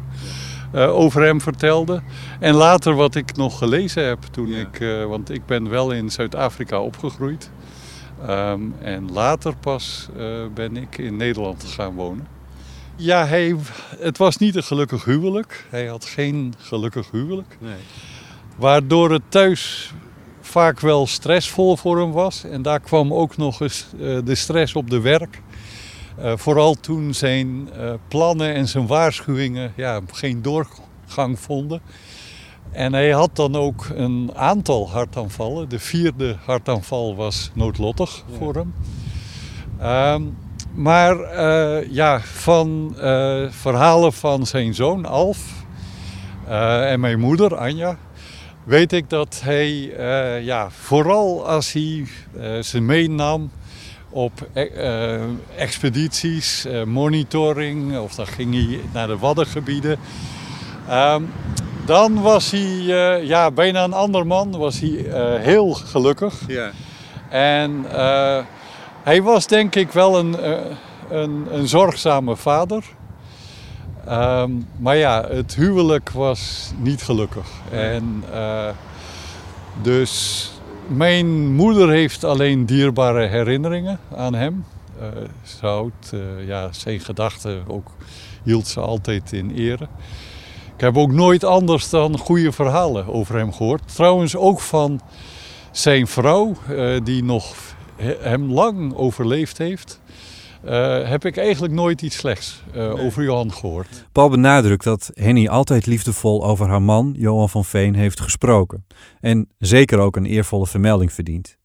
uh, 0.75 0.95
over 0.95 1.23
hem 1.23 1.41
vertelde. 1.41 2.03
En 2.41 2.55
later 2.55 2.95
wat 2.95 3.15
ik 3.15 3.37
nog 3.37 3.59
gelezen 3.59 4.07
heb 4.07 4.19
toen 4.31 4.49
ja. 4.49 4.59
ik, 4.59 4.81
uh, 4.81 5.05
want 5.05 5.31
ik 5.31 5.47
ben 5.47 5.69
wel 5.69 5.91
in 5.91 6.11
Zuid-Afrika 6.11 6.81
opgegroeid. 6.81 7.51
Um, 8.29 8.75
en 8.81 9.13
later 9.13 9.57
pas 9.57 10.09
uh, 10.17 10.47
ben 10.55 10.77
ik 10.77 10.99
in 10.99 11.17
Nederland 11.17 11.65
gaan 11.65 11.95
wonen. 11.95 12.27
Ja, 12.97 13.27
hij, 13.27 13.57
het 13.99 14.19
was 14.19 14.37
niet 14.37 14.57
een 14.57 14.63
gelukkig 14.63 15.05
huwelijk. 15.05 15.67
Hij 15.71 15.87
had 15.87 16.05
geen 16.05 16.55
gelukkig 16.59 17.11
huwelijk. 17.11 17.57
Nee. 17.59 17.75
Waardoor 18.57 19.11
het 19.11 19.23
thuis 19.29 19.93
vaak 20.41 20.81
wel 20.81 21.07
stressvol 21.07 21.77
voor 21.77 21.99
hem 21.99 22.13
was. 22.13 22.45
En 22.45 22.63
daar 22.63 22.81
kwam 22.81 23.13
ook 23.13 23.37
nog 23.37 23.61
eens 23.61 23.87
de 24.25 24.35
stress 24.35 24.75
op 24.75 24.91
de 24.91 25.01
werk. 25.01 25.43
Uh, 26.19 26.33
vooral 26.37 26.75
toen 26.75 27.15
zijn 27.15 27.69
uh, 27.77 27.93
plannen 28.09 28.55
en 28.55 28.69
zijn 28.69 28.87
waarschuwingen 28.87 29.73
ja, 29.77 30.01
geen 30.13 30.43
doorgang 30.43 31.39
vonden. 31.39 31.81
En 32.71 32.93
hij 32.93 33.11
had 33.11 33.37
dan 33.37 33.57
ook 33.57 33.87
een 33.95 34.31
aantal 34.35 34.91
hartaanvallen. 34.91 35.69
De 35.69 35.79
vierde 35.79 36.37
hartaanval 36.45 37.17
was 37.17 37.51
noodlottig 37.55 38.25
ja. 38.27 38.37
voor 38.39 38.55
hem. 38.55 38.75
Um, 40.15 40.37
maar 40.75 41.17
uh, 41.17 41.91
ja, 41.91 42.21
van 42.21 42.95
verhalen 43.51 44.13
van 44.13 44.47
zijn 44.47 44.75
zoon 44.75 45.07
Alf 45.07 45.65
en 46.47 47.01
mijn 47.01 47.21
moeder 47.21 47.57
Anja 47.57 47.99
weet 48.65 48.93
ik 48.93 49.11
dat 49.11 49.41
hij 49.45 49.69
ja, 50.43 50.71
vooral 50.71 51.47
als 51.47 51.73
hij 51.73 52.07
ze 52.63 52.81
meenam 52.81 53.51
op 54.13 54.47
uh, 54.55 55.23
expedities, 55.57 56.67
uh, 56.67 56.85
monitoring, 56.85 57.99
of 57.99 58.15
dan 58.15 58.27
ging 58.27 58.55
hij 58.55 58.81
naar 58.93 59.07
de 59.07 59.19
Waddengebieden. 59.19 59.99
Um, 60.91 61.33
dan 61.87 62.21
was 62.23 62.51
hij 62.51 62.83
ja, 63.25 63.51
bijna 63.51 63.85
een 63.85 63.93
ander 63.93 64.27
man, 64.27 64.51
was 64.51 64.81
hij 64.81 65.05
heel 65.41 65.73
gelukkig. 65.73 66.35
Ja. 66.47 66.71
En 67.29 67.85
hij 69.03 69.23
was 69.23 69.47
denk 69.47 69.75
ik 69.75 69.91
wel 69.91 70.19
een, 70.19 70.37
een, 71.11 71.47
een 71.51 71.69
zorgzame 71.69 72.37
vader. 72.37 72.85
Um, 74.09 74.67
maar 74.77 74.97
ja, 74.97 75.29
het 75.29 75.55
huwelijk 75.55 76.11
was 76.11 76.73
niet 76.79 77.03
gelukkig. 77.03 77.47
En 77.71 78.25
dus 79.83 80.52
mijn 80.93 81.55
moeder 81.55 81.91
heeft 81.91 82.25
alleen 82.25 82.67
dierbare 82.67 83.27
herinneringen 83.27 83.99
aan 84.17 84.35
hem. 84.35 84.65
Uh, 85.01 85.09
houdt, 85.61 86.11
uh, 86.15 86.47
ja, 86.47 86.73
zijn 86.73 87.01
gedachten 87.01 87.63
ook, 87.67 87.91
hield 88.43 88.67
ze 88.67 88.81
altijd 88.81 89.33
in 89.33 89.51
ere. 89.55 89.89
Ik 90.75 90.81
heb 90.81 90.97
ook 90.97 91.13
nooit 91.13 91.45
anders 91.45 91.91
dan 91.91 92.19
goede 92.19 92.53
verhalen 92.53 93.07
over 93.07 93.37
hem 93.37 93.53
gehoord. 93.53 93.95
Trouwens 93.95 94.37
ook 94.37 94.61
van 94.61 95.01
zijn 95.71 96.07
vrouw, 96.07 96.55
uh, 96.71 97.01
die 97.05 97.25
nog 97.25 97.55
hem 98.21 98.53
lang 98.53 98.95
overleefd 98.95 99.59
heeft. 99.59 100.01
Uh, 100.65 101.09
heb 101.09 101.25
ik 101.25 101.37
eigenlijk 101.37 101.73
nooit 101.73 102.03
iets 102.03 102.17
slechts 102.17 102.63
uh, 102.69 102.75
nee. 102.75 103.05
over 103.05 103.23
Johan 103.23 103.53
gehoord. 103.53 104.07
Paul 104.13 104.29
benadrukt 104.29 104.85
dat 104.85 105.11
Henny 105.15 105.49
altijd 105.49 105.87
liefdevol 105.87 106.45
over 106.45 106.69
haar 106.69 106.83
man, 106.83 107.15
Johan 107.19 107.49
van 107.49 107.65
Veen, 107.65 107.95
heeft 107.95 108.21
gesproken. 108.21 108.87
En 109.21 109.49
zeker 109.59 109.99
ook 109.99 110.17
een 110.17 110.27
eervolle 110.27 110.67
vermelding 110.67 111.13
verdient. 111.13 111.57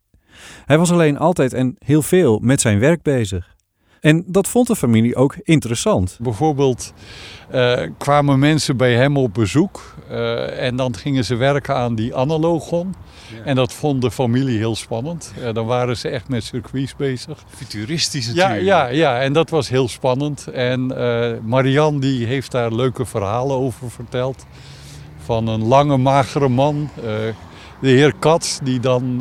Hij 0.65 0.77
was 0.77 0.91
alleen 0.91 1.17
altijd 1.17 1.53
en 1.53 1.75
heel 1.79 2.01
veel 2.01 2.39
met 2.39 2.61
zijn 2.61 2.79
werk 2.79 3.01
bezig. 3.01 3.55
En 4.01 4.23
dat 4.27 4.47
vond 4.47 4.67
de 4.67 4.75
familie 4.75 5.15
ook 5.15 5.35
interessant. 5.43 6.17
Bijvoorbeeld 6.21 6.93
uh, 7.53 7.81
kwamen 7.97 8.39
mensen 8.39 8.77
bij 8.77 8.95
hem 8.95 9.17
op 9.17 9.33
bezoek 9.33 9.95
en 10.57 10.75
dan 10.75 10.95
gingen 10.95 11.25
ze 11.25 11.35
werken 11.35 11.75
aan 11.75 11.95
die 11.95 12.15
analogon. 12.15 12.95
En 13.43 13.55
dat 13.55 13.73
vond 13.73 14.01
de 14.01 14.11
familie 14.11 14.57
heel 14.57 14.75
spannend. 14.75 15.33
Uh, 15.39 15.53
dan 15.53 15.65
waren 15.65 15.97
ze 15.97 16.09
echt 16.09 16.29
met 16.29 16.43
circuits 16.43 16.95
bezig. 16.95 17.43
Futuristisch 17.47 18.31
ja, 18.33 18.53
ja, 18.53 18.87
ja, 18.87 19.19
en 19.19 19.33
dat 19.33 19.49
was 19.49 19.69
heel 19.69 19.87
spannend. 19.87 20.47
En 20.47 20.93
uh, 20.97 21.31
Marianne 21.43 21.99
die 21.99 22.25
heeft 22.25 22.51
daar 22.51 22.73
leuke 22.73 23.05
verhalen 23.05 23.55
over 23.55 23.91
verteld. 23.91 24.45
Van 25.17 25.47
een 25.47 25.63
lange, 25.63 25.97
magere 25.97 26.47
man. 26.47 26.89
Uh, 26.97 27.03
de 27.81 27.89
heer 27.89 28.13
Katz, 28.19 28.59
die 28.63 28.79
dan 28.79 29.15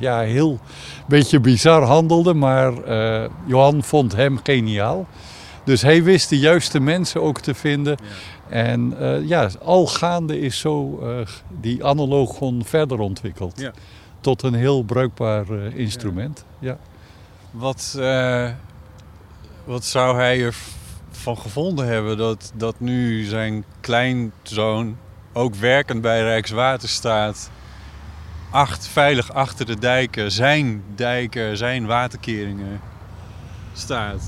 ja, 0.00 0.20
heel 0.20 0.58
beetje 1.06 1.40
bizar 1.40 1.82
handelde. 1.82 2.34
Maar 2.34 2.72
Johan 3.46 3.82
vond 3.82 4.16
hem 4.16 4.40
geniaal. 4.42 5.06
Dus 5.64 5.82
hij 5.82 6.02
wist 6.02 6.28
de 6.28 6.38
juiste 6.38 6.80
mensen 6.80 7.22
ook 7.22 7.40
te 7.40 7.54
vinden. 7.54 7.96
En 8.48 8.94
uh, 9.00 9.28
ja, 9.28 9.48
al 9.62 9.86
gaande 9.86 10.40
is 10.40 10.58
zo 10.58 11.00
uh, 11.02 11.26
die 11.60 11.84
analogon 11.84 12.64
verder 12.64 12.98
ontwikkeld. 12.98 13.60
Ja. 13.60 13.72
Tot 14.20 14.42
een 14.42 14.54
heel 14.54 14.82
bruikbaar 14.82 15.46
instrument. 15.74 16.44
Ja. 16.58 16.78
Wat, 17.50 17.98
wat 19.64 19.84
zou 19.84 20.16
hij 20.16 20.52
ervan 21.10 21.38
gevonden 21.38 21.86
hebben 21.86 22.16
dat, 22.16 22.52
dat 22.54 22.80
nu 22.80 23.24
zijn 23.24 23.64
kleinzoon 23.80 24.96
ook 25.32 25.54
werkend 25.54 26.00
bij 26.00 26.22
Rijkswaterstaat 26.22 27.50
acht, 28.52 28.88
veilig 28.88 29.32
achter 29.32 29.66
de 29.66 29.78
dijken, 29.78 30.32
zijn 30.32 30.82
dijken, 30.94 31.56
zijn 31.56 31.86
waterkeringen 31.86 32.80
staat? 33.72 34.22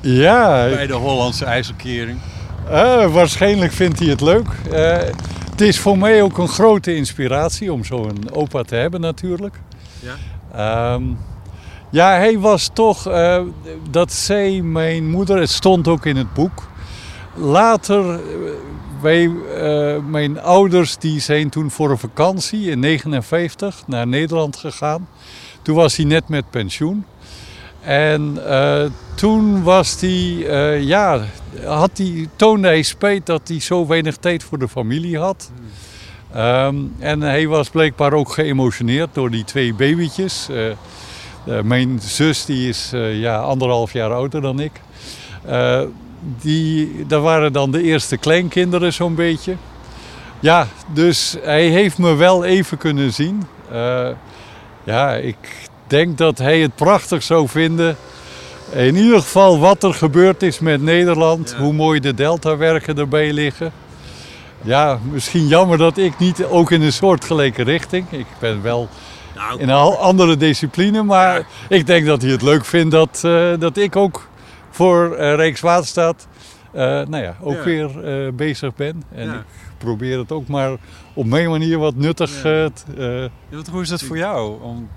Ja. 0.00 0.68
Bij 0.68 0.86
de 0.86 0.92
Hollandse 0.92 1.44
IJsselkering. 1.44 2.18
Uh, 2.70 3.12
waarschijnlijk 3.12 3.72
vindt 3.72 3.98
hij 3.98 4.08
het 4.08 4.20
leuk. 4.20 4.46
Uh, 4.72 4.96
het 5.50 5.60
is 5.60 5.78
voor 5.78 5.98
mij 5.98 6.22
ook 6.22 6.38
een 6.38 6.48
grote 6.48 6.94
inspiratie 6.94 7.72
om 7.72 7.84
zo'n 7.84 8.32
opa 8.32 8.62
te 8.62 8.74
hebben 8.74 9.00
natuurlijk. 9.00 9.60
Ja, 10.52 10.94
um, 10.94 11.18
ja 11.90 12.16
hij 12.16 12.38
was 12.38 12.70
toch, 12.72 13.08
uh, 13.08 13.40
dat 13.90 14.12
zei 14.12 14.62
mijn 14.62 15.10
moeder, 15.10 15.38
het 15.38 15.50
stond 15.50 15.88
ook 15.88 16.06
in 16.06 16.16
het 16.16 16.32
boek. 16.32 16.68
Later, 17.34 18.20
wij, 19.04 19.30
mijn 20.08 20.40
ouders 20.40 20.96
die 20.96 21.20
zijn 21.20 21.48
toen 21.48 21.70
voor 21.70 21.90
een 21.90 21.98
vakantie 21.98 22.70
in 22.70 22.80
1959 22.80 23.82
naar 23.86 24.06
Nederland 24.06 24.56
gegaan. 24.56 25.08
Toen 25.62 25.74
was 25.74 25.96
hij 25.96 26.04
net 26.04 26.28
met 26.28 26.50
pensioen. 26.50 27.04
En 27.84 28.38
uh, 28.46 28.84
toen 29.14 29.62
was 29.62 30.00
hij, 30.00 30.10
uh, 30.10 30.82
ja, 30.82 31.20
had 31.64 31.90
hij, 31.94 32.28
toonde 32.36 32.68
hij 32.68 32.82
spijt 32.82 33.26
dat 33.26 33.48
hij 33.48 33.60
zo 33.60 33.86
weinig 33.86 34.16
tijd 34.16 34.42
voor 34.42 34.58
de 34.58 34.68
familie 34.68 35.18
had. 35.18 35.50
Um, 36.36 36.94
en 36.98 37.20
hij 37.20 37.46
was 37.46 37.68
blijkbaar 37.68 38.12
ook 38.12 38.32
geëmotioneerd 38.32 39.08
door 39.12 39.30
die 39.30 39.44
twee 39.44 39.74
babytjes. 39.74 40.48
Mijn 41.64 42.00
zus 42.02 42.44
die 42.44 42.68
is 42.68 42.90
ja, 43.12 43.38
anderhalf 43.38 43.92
jaar 43.92 44.12
ouder 44.12 44.40
dan 44.40 44.60
ik. 44.60 44.72
Die, 46.40 47.04
dat 47.06 47.22
waren 47.22 47.52
dan 47.52 47.70
de 47.70 47.82
eerste 47.82 48.16
kleinkinderen 48.16 48.92
zo'n 48.92 49.14
beetje. 49.14 49.56
Ja, 50.40 50.66
dus 50.92 51.36
hij 51.42 51.66
heeft 51.66 51.98
me 51.98 52.14
wel 52.14 52.44
even 52.44 52.78
kunnen 52.78 53.12
zien. 53.12 53.42
ja, 54.84 55.14
ik 55.14 55.36
denk 55.86 56.18
dat 56.18 56.38
hij 56.38 56.60
het 56.60 56.74
prachtig 56.74 57.22
zou 57.22 57.48
vinden. 57.48 57.96
In 58.72 58.96
ieder 58.96 59.20
geval 59.20 59.58
wat 59.58 59.82
er 59.82 59.94
gebeurd 59.94 60.42
is 60.42 60.58
met 60.58 60.82
Nederland. 60.82 61.50
Ja. 61.56 61.62
Hoe 61.62 61.72
mooi 61.72 62.00
de 62.00 62.14
deltawerken 62.14 62.98
erbij 62.98 63.32
liggen. 63.32 63.72
Ja, 64.62 64.98
misschien 65.12 65.46
jammer 65.46 65.78
dat 65.78 65.96
ik 65.96 66.18
niet 66.18 66.44
ook 66.44 66.70
in 66.70 66.82
een 66.82 66.92
soortgelijke 66.92 67.62
richting. 67.62 68.06
Ik 68.10 68.26
ben 68.38 68.62
wel 68.62 68.88
Nou, 69.34 69.60
in 69.60 69.68
een 69.68 69.76
andere 69.96 70.36
discipline. 70.36 71.02
Maar 71.02 71.38
Ja. 71.38 71.44
ik 71.68 71.86
denk 71.86 72.06
dat 72.06 72.22
hij 72.22 72.30
het 72.30 72.42
leuk 72.42 72.64
vindt 72.64 72.90
dat, 72.90 73.20
eh, 73.24 73.48
dat 73.58 73.76
ik 73.76 73.96
ook 73.96 74.26
voor 74.74 75.14
eh, 75.14 75.34
Rijkswaterstaat 75.34 76.26
eh, 76.72 76.80
nou 76.82 77.16
ja, 77.16 77.36
ook 77.40 77.54
Ja. 77.56 77.62
weer 77.64 78.04
eh, 78.26 78.32
bezig 78.32 78.74
ben. 78.74 79.02
En 79.14 79.26
Ja. 79.26 79.32
ik 79.34 79.44
probeer 79.78 80.18
het 80.18 80.32
ook 80.32 80.48
maar 80.48 80.76
op 81.14 81.26
mijn 81.26 81.50
manier 81.50 81.78
wat 81.78 81.94
nuttig 81.94 82.42
Ja. 82.42 82.68
t- 82.68 82.84
Ja, 82.96 83.28
wat- 83.50 83.66
hoe 83.68 83.82
is 83.82 83.88
dat 83.88 84.02
voor 84.02 84.16
jou? 84.16 84.62
Om, 84.62 84.88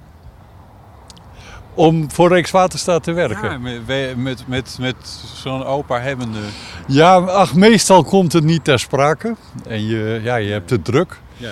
om 1.74 2.12
voor 2.12 2.30
Rijkswaterstaat 2.30 3.04
te 3.04 3.12
werken. 3.12 3.52
ja, 3.52 3.58
met, 3.58 4.16
met, 4.18 4.48
met, 4.48 4.78
met 4.80 4.96
zo'n 5.36 5.64
opa 5.66 6.00
hebbende. 6.00 6.40
Ja, 6.88 7.16
ach, 7.16 7.54
meestal 7.56 8.04
komt 8.04 8.34
het 8.34 8.44
niet 8.44 8.64
ter 8.64 8.80
sprake. 8.80 9.36
En 9.68 9.86
je, 9.86 10.20
ja, 10.24 10.36
je 10.36 10.52
hebt 10.52 10.70
het 10.70 10.86
druk. 10.86 11.20
Ja, 11.38 11.52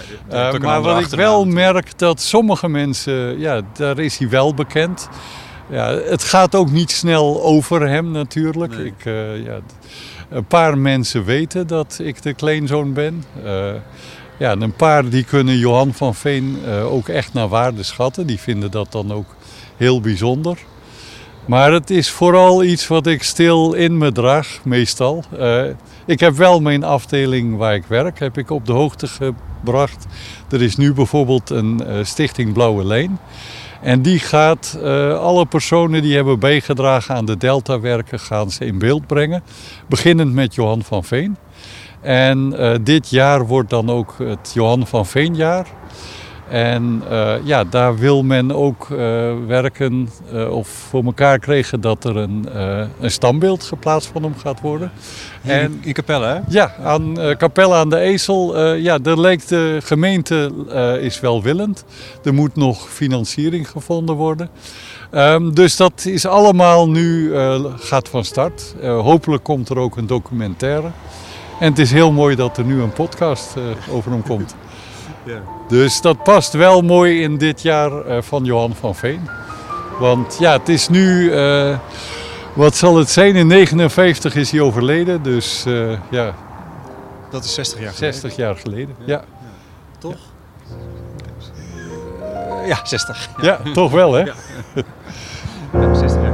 Uh, 0.53 0.59
maar 0.59 0.81
wat 0.81 0.99
ik 1.01 1.07
wel 1.07 1.45
merk, 1.45 1.97
dat 1.99 2.21
sommige 2.21 2.67
mensen, 2.69 3.39
ja, 3.39 3.61
daar 3.73 3.99
is 3.99 4.17
hij 4.17 4.29
wel 4.29 4.53
bekend. 4.53 5.09
Ja, 5.69 5.97
het 5.97 6.23
gaat 6.23 6.55
ook 6.55 6.71
niet 6.71 6.91
snel 6.91 7.43
over 7.43 7.87
hem 7.87 8.11
natuurlijk. 8.11 8.77
Nee. 8.77 8.85
Ik, 8.85 9.05
eh, 9.05 9.45
ja, 9.45 9.59
een 10.29 10.45
paar 10.45 10.77
mensen 10.77 11.23
weten 11.23 11.67
dat 11.67 11.99
ik 12.01 12.21
de 12.21 12.33
kleinzoon 12.33 12.93
ben. 12.93 13.23
Eh, 13.43 13.73
ja, 14.37 14.51
en 14.51 14.61
een 14.61 14.75
paar 14.75 15.09
die 15.09 15.23
kunnen 15.23 15.57
Johan 15.57 15.93
van 15.93 16.15
Veen 16.15 16.57
eh, 16.65 16.93
ook 16.93 17.07
echt 17.07 17.33
naar 17.33 17.47
waarde 17.47 17.83
schatten. 17.83 18.27
Die 18.27 18.39
vinden 18.39 18.71
dat 18.71 18.91
dan 18.91 19.13
ook 19.13 19.35
heel 19.77 20.01
bijzonder. 20.01 20.57
Maar 21.45 21.71
het 21.71 21.89
is 21.89 22.09
vooral 22.09 22.63
iets 22.63 22.87
wat 22.87 23.07
ik 23.07 23.23
stil 23.23 23.73
in 23.73 23.97
me 23.97 24.11
draag, 24.11 24.59
meestal. 24.63 25.23
Ik 26.05 26.19
heb 26.19 26.35
wel 26.35 26.59
mijn 26.59 26.83
afdeling 26.83 27.57
waar 27.57 27.75
ik 27.75 27.85
werk, 27.87 28.19
heb 28.19 28.37
ik 28.37 28.49
op 28.49 28.65
de 28.65 28.71
hoogte 28.71 29.07
gebracht. 29.07 30.05
Er 30.49 30.61
is 30.61 30.75
nu 30.75 30.93
bijvoorbeeld 30.93 31.49
een 31.49 31.81
stichting 32.03 32.53
Blauwe 32.53 32.85
Leen. 32.85 33.19
En 33.81 34.01
die 34.01 34.19
gaat 34.19 34.77
eh, 34.83 35.19
alle 35.19 35.45
personen 35.45 36.01
die 36.01 36.15
hebben 36.15 36.39
bijgedragen 36.39 37.15
aan 37.15 37.25
de 37.25 37.37
Deltawerken 37.37 38.19
gaan 38.19 38.51
ze 38.51 38.65
in 38.65 38.79
beeld 38.79 39.07
brengen. 39.07 39.43
Beginnend 39.87 40.33
met 40.33 40.55
Johan 40.55 40.83
van 40.83 41.03
Veen. 41.03 41.37
En 42.01 42.57
eh, 42.57 42.75
dit 42.81 43.09
jaar 43.09 43.47
wordt 43.47 43.69
dan 43.69 43.89
ook 43.89 44.15
het 44.17 44.51
Johan 44.53 44.87
van 44.87 45.05
Veenjaar. 45.05 45.67
En 46.49 47.03
eh, 47.09 47.33
ja, 47.43 47.63
daar 47.63 47.97
wil 47.97 48.23
men 48.23 48.51
ook 48.51 48.87
eh, 48.91 48.97
werken 49.47 50.09
eh, 50.33 50.51
of 50.51 50.67
voor 50.67 51.03
elkaar 51.03 51.39
krijgen 51.39 51.81
dat 51.81 52.03
er 52.03 52.17
een, 52.17 52.45
een 52.99 53.11
standbeeld 53.11 53.63
geplaatst 53.63 54.09
van 54.13 54.23
hem 54.23 54.35
gaat 54.37 54.61
worden. 54.61 54.91
En 55.41 55.59
En 55.59 55.79
in 55.81 55.93
Capelle, 55.93 56.25
hè? 56.25 56.39
ja, 56.47 56.75
aan 56.83 57.17
Capelle 57.37 57.73
aan 57.73 57.89
de 57.89 57.99
Ezel, 57.99 58.73
ja, 58.75 58.97
daar 58.97 59.19
lijkt 59.19 59.49
de 59.49 59.77
gemeente 59.83 60.51
is 61.01 61.19
welwillend. 61.19 61.85
Er 62.23 62.33
moet 62.33 62.55
nog 62.55 62.89
financiering 62.89 63.69
gevonden 63.69 64.15
worden. 64.15 64.49
Ehm, 65.11 65.51
dus 65.51 65.75
dat 65.75 66.05
is 66.05 66.25
allemaal 66.25 66.89
nu, 66.89 67.33
gaat 67.77 68.09
van 68.09 68.23
start. 68.23 68.75
Hopelijk 68.81 69.43
komt 69.43 69.69
er 69.69 69.77
ook 69.77 69.97
een 69.97 70.07
documentaire. 70.07 70.87
En 71.59 71.69
het 71.69 71.79
is 71.79 71.91
heel 71.91 72.11
mooi 72.11 72.35
dat 72.35 72.57
er 72.57 72.65
nu 72.65 72.81
een 72.81 72.93
podcast 72.93 73.53
over 73.89 74.11
hem 74.11 74.23
komt. 74.23 74.55
Ja. 75.25 75.41
Dus 75.67 76.01
dat 76.01 76.23
past 76.23 76.53
wel 76.53 76.81
mooi 76.81 77.21
in 77.21 77.37
dit 77.37 77.61
jaar 77.61 78.05
eh, 78.05 78.21
van 78.21 78.43
Johan 78.43 78.75
van 78.75 78.95
Veen. 78.95 79.29
Want 79.99 80.37
ja, 80.39 80.51
het 80.51 80.69
is 80.69 80.89
nu, 80.89 81.31
eh, 81.31 81.77
wat 82.53 82.75
zal 82.75 82.97
het 82.97 83.09
zijn? 83.09 83.35
In 83.35 83.47
59 83.47 84.35
is 84.35 84.51
hij 84.51 84.61
overleden, 84.61 85.23
dus 85.23 85.65
eh, 85.65 85.91
ja, 86.09 86.33
Dat 87.29 87.43
is 87.43 87.53
60 87.53 87.79
jaar 87.79 87.93
geleden. 87.93 88.13
60 88.13 88.35
jaar 88.35 88.55
geleden. 88.55 88.95
Ja, 89.05 89.23
Toch? 89.97 90.15
Ja, 92.65 92.79
60. 92.83 93.29
ja 93.41 93.59
toch 93.73 93.91
wel 93.91 94.13
hè? 94.13 94.23
Ja. 94.23 94.33
Ja, 95.73 95.93
60 95.93 96.24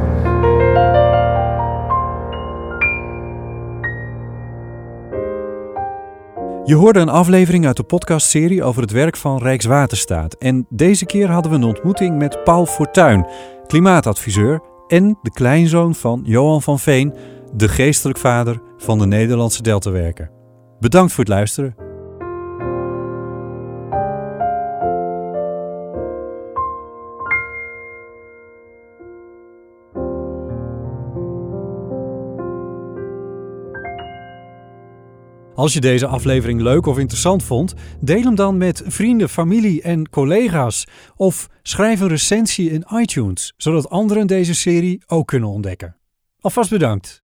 Je 6.71 6.77
hoorde 6.77 6.99
een 6.99 7.09
aflevering 7.09 7.65
uit 7.65 7.77
de 7.77 7.83
podcastserie 7.83 8.63
over 8.63 8.81
het 8.81 8.91
werk 8.91 9.17
van 9.17 9.37
Rijkswaterstaat. 9.37 10.33
En 10.33 10.65
deze 10.69 11.05
keer 11.05 11.29
hadden 11.29 11.51
we 11.51 11.57
een 11.57 11.63
ontmoeting 11.63 12.17
met 12.17 12.43
Paul 12.43 12.65
Fortuyn, 12.65 13.27
klimaatadviseur 13.67 14.61
en 14.87 15.19
de 15.21 15.31
kleinzoon 15.31 15.95
van 15.95 16.21
Johan 16.25 16.61
van 16.61 16.79
Veen, 16.79 17.13
de 17.53 17.67
geestelijk 17.67 18.19
vader 18.19 18.61
van 18.77 18.99
de 18.99 19.05
Nederlandse 19.05 19.61
Deltawerken. 19.61 20.31
Bedankt 20.79 21.13
voor 21.13 21.23
het 21.23 21.33
luisteren. 21.33 21.90
Als 35.61 35.73
je 35.73 35.79
deze 35.79 36.07
aflevering 36.07 36.61
leuk 36.61 36.85
of 36.85 36.99
interessant 36.99 37.43
vond, 37.43 37.73
deel 37.99 38.23
hem 38.23 38.35
dan 38.35 38.57
met 38.57 38.83
vrienden, 38.85 39.29
familie 39.29 39.81
en 39.81 40.09
collega's. 40.09 40.87
Of 41.15 41.47
schrijf 41.61 41.99
een 41.99 42.07
recensie 42.07 42.71
in 42.71 42.85
iTunes, 42.93 43.53
zodat 43.57 43.89
anderen 43.89 44.27
deze 44.27 44.55
serie 44.55 45.03
ook 45.07 45.27
kunnen 45.27 45.49
ontdekken. 45.49 45.95
Alvast 46.39 46.69
bedankt. 46.69 47.20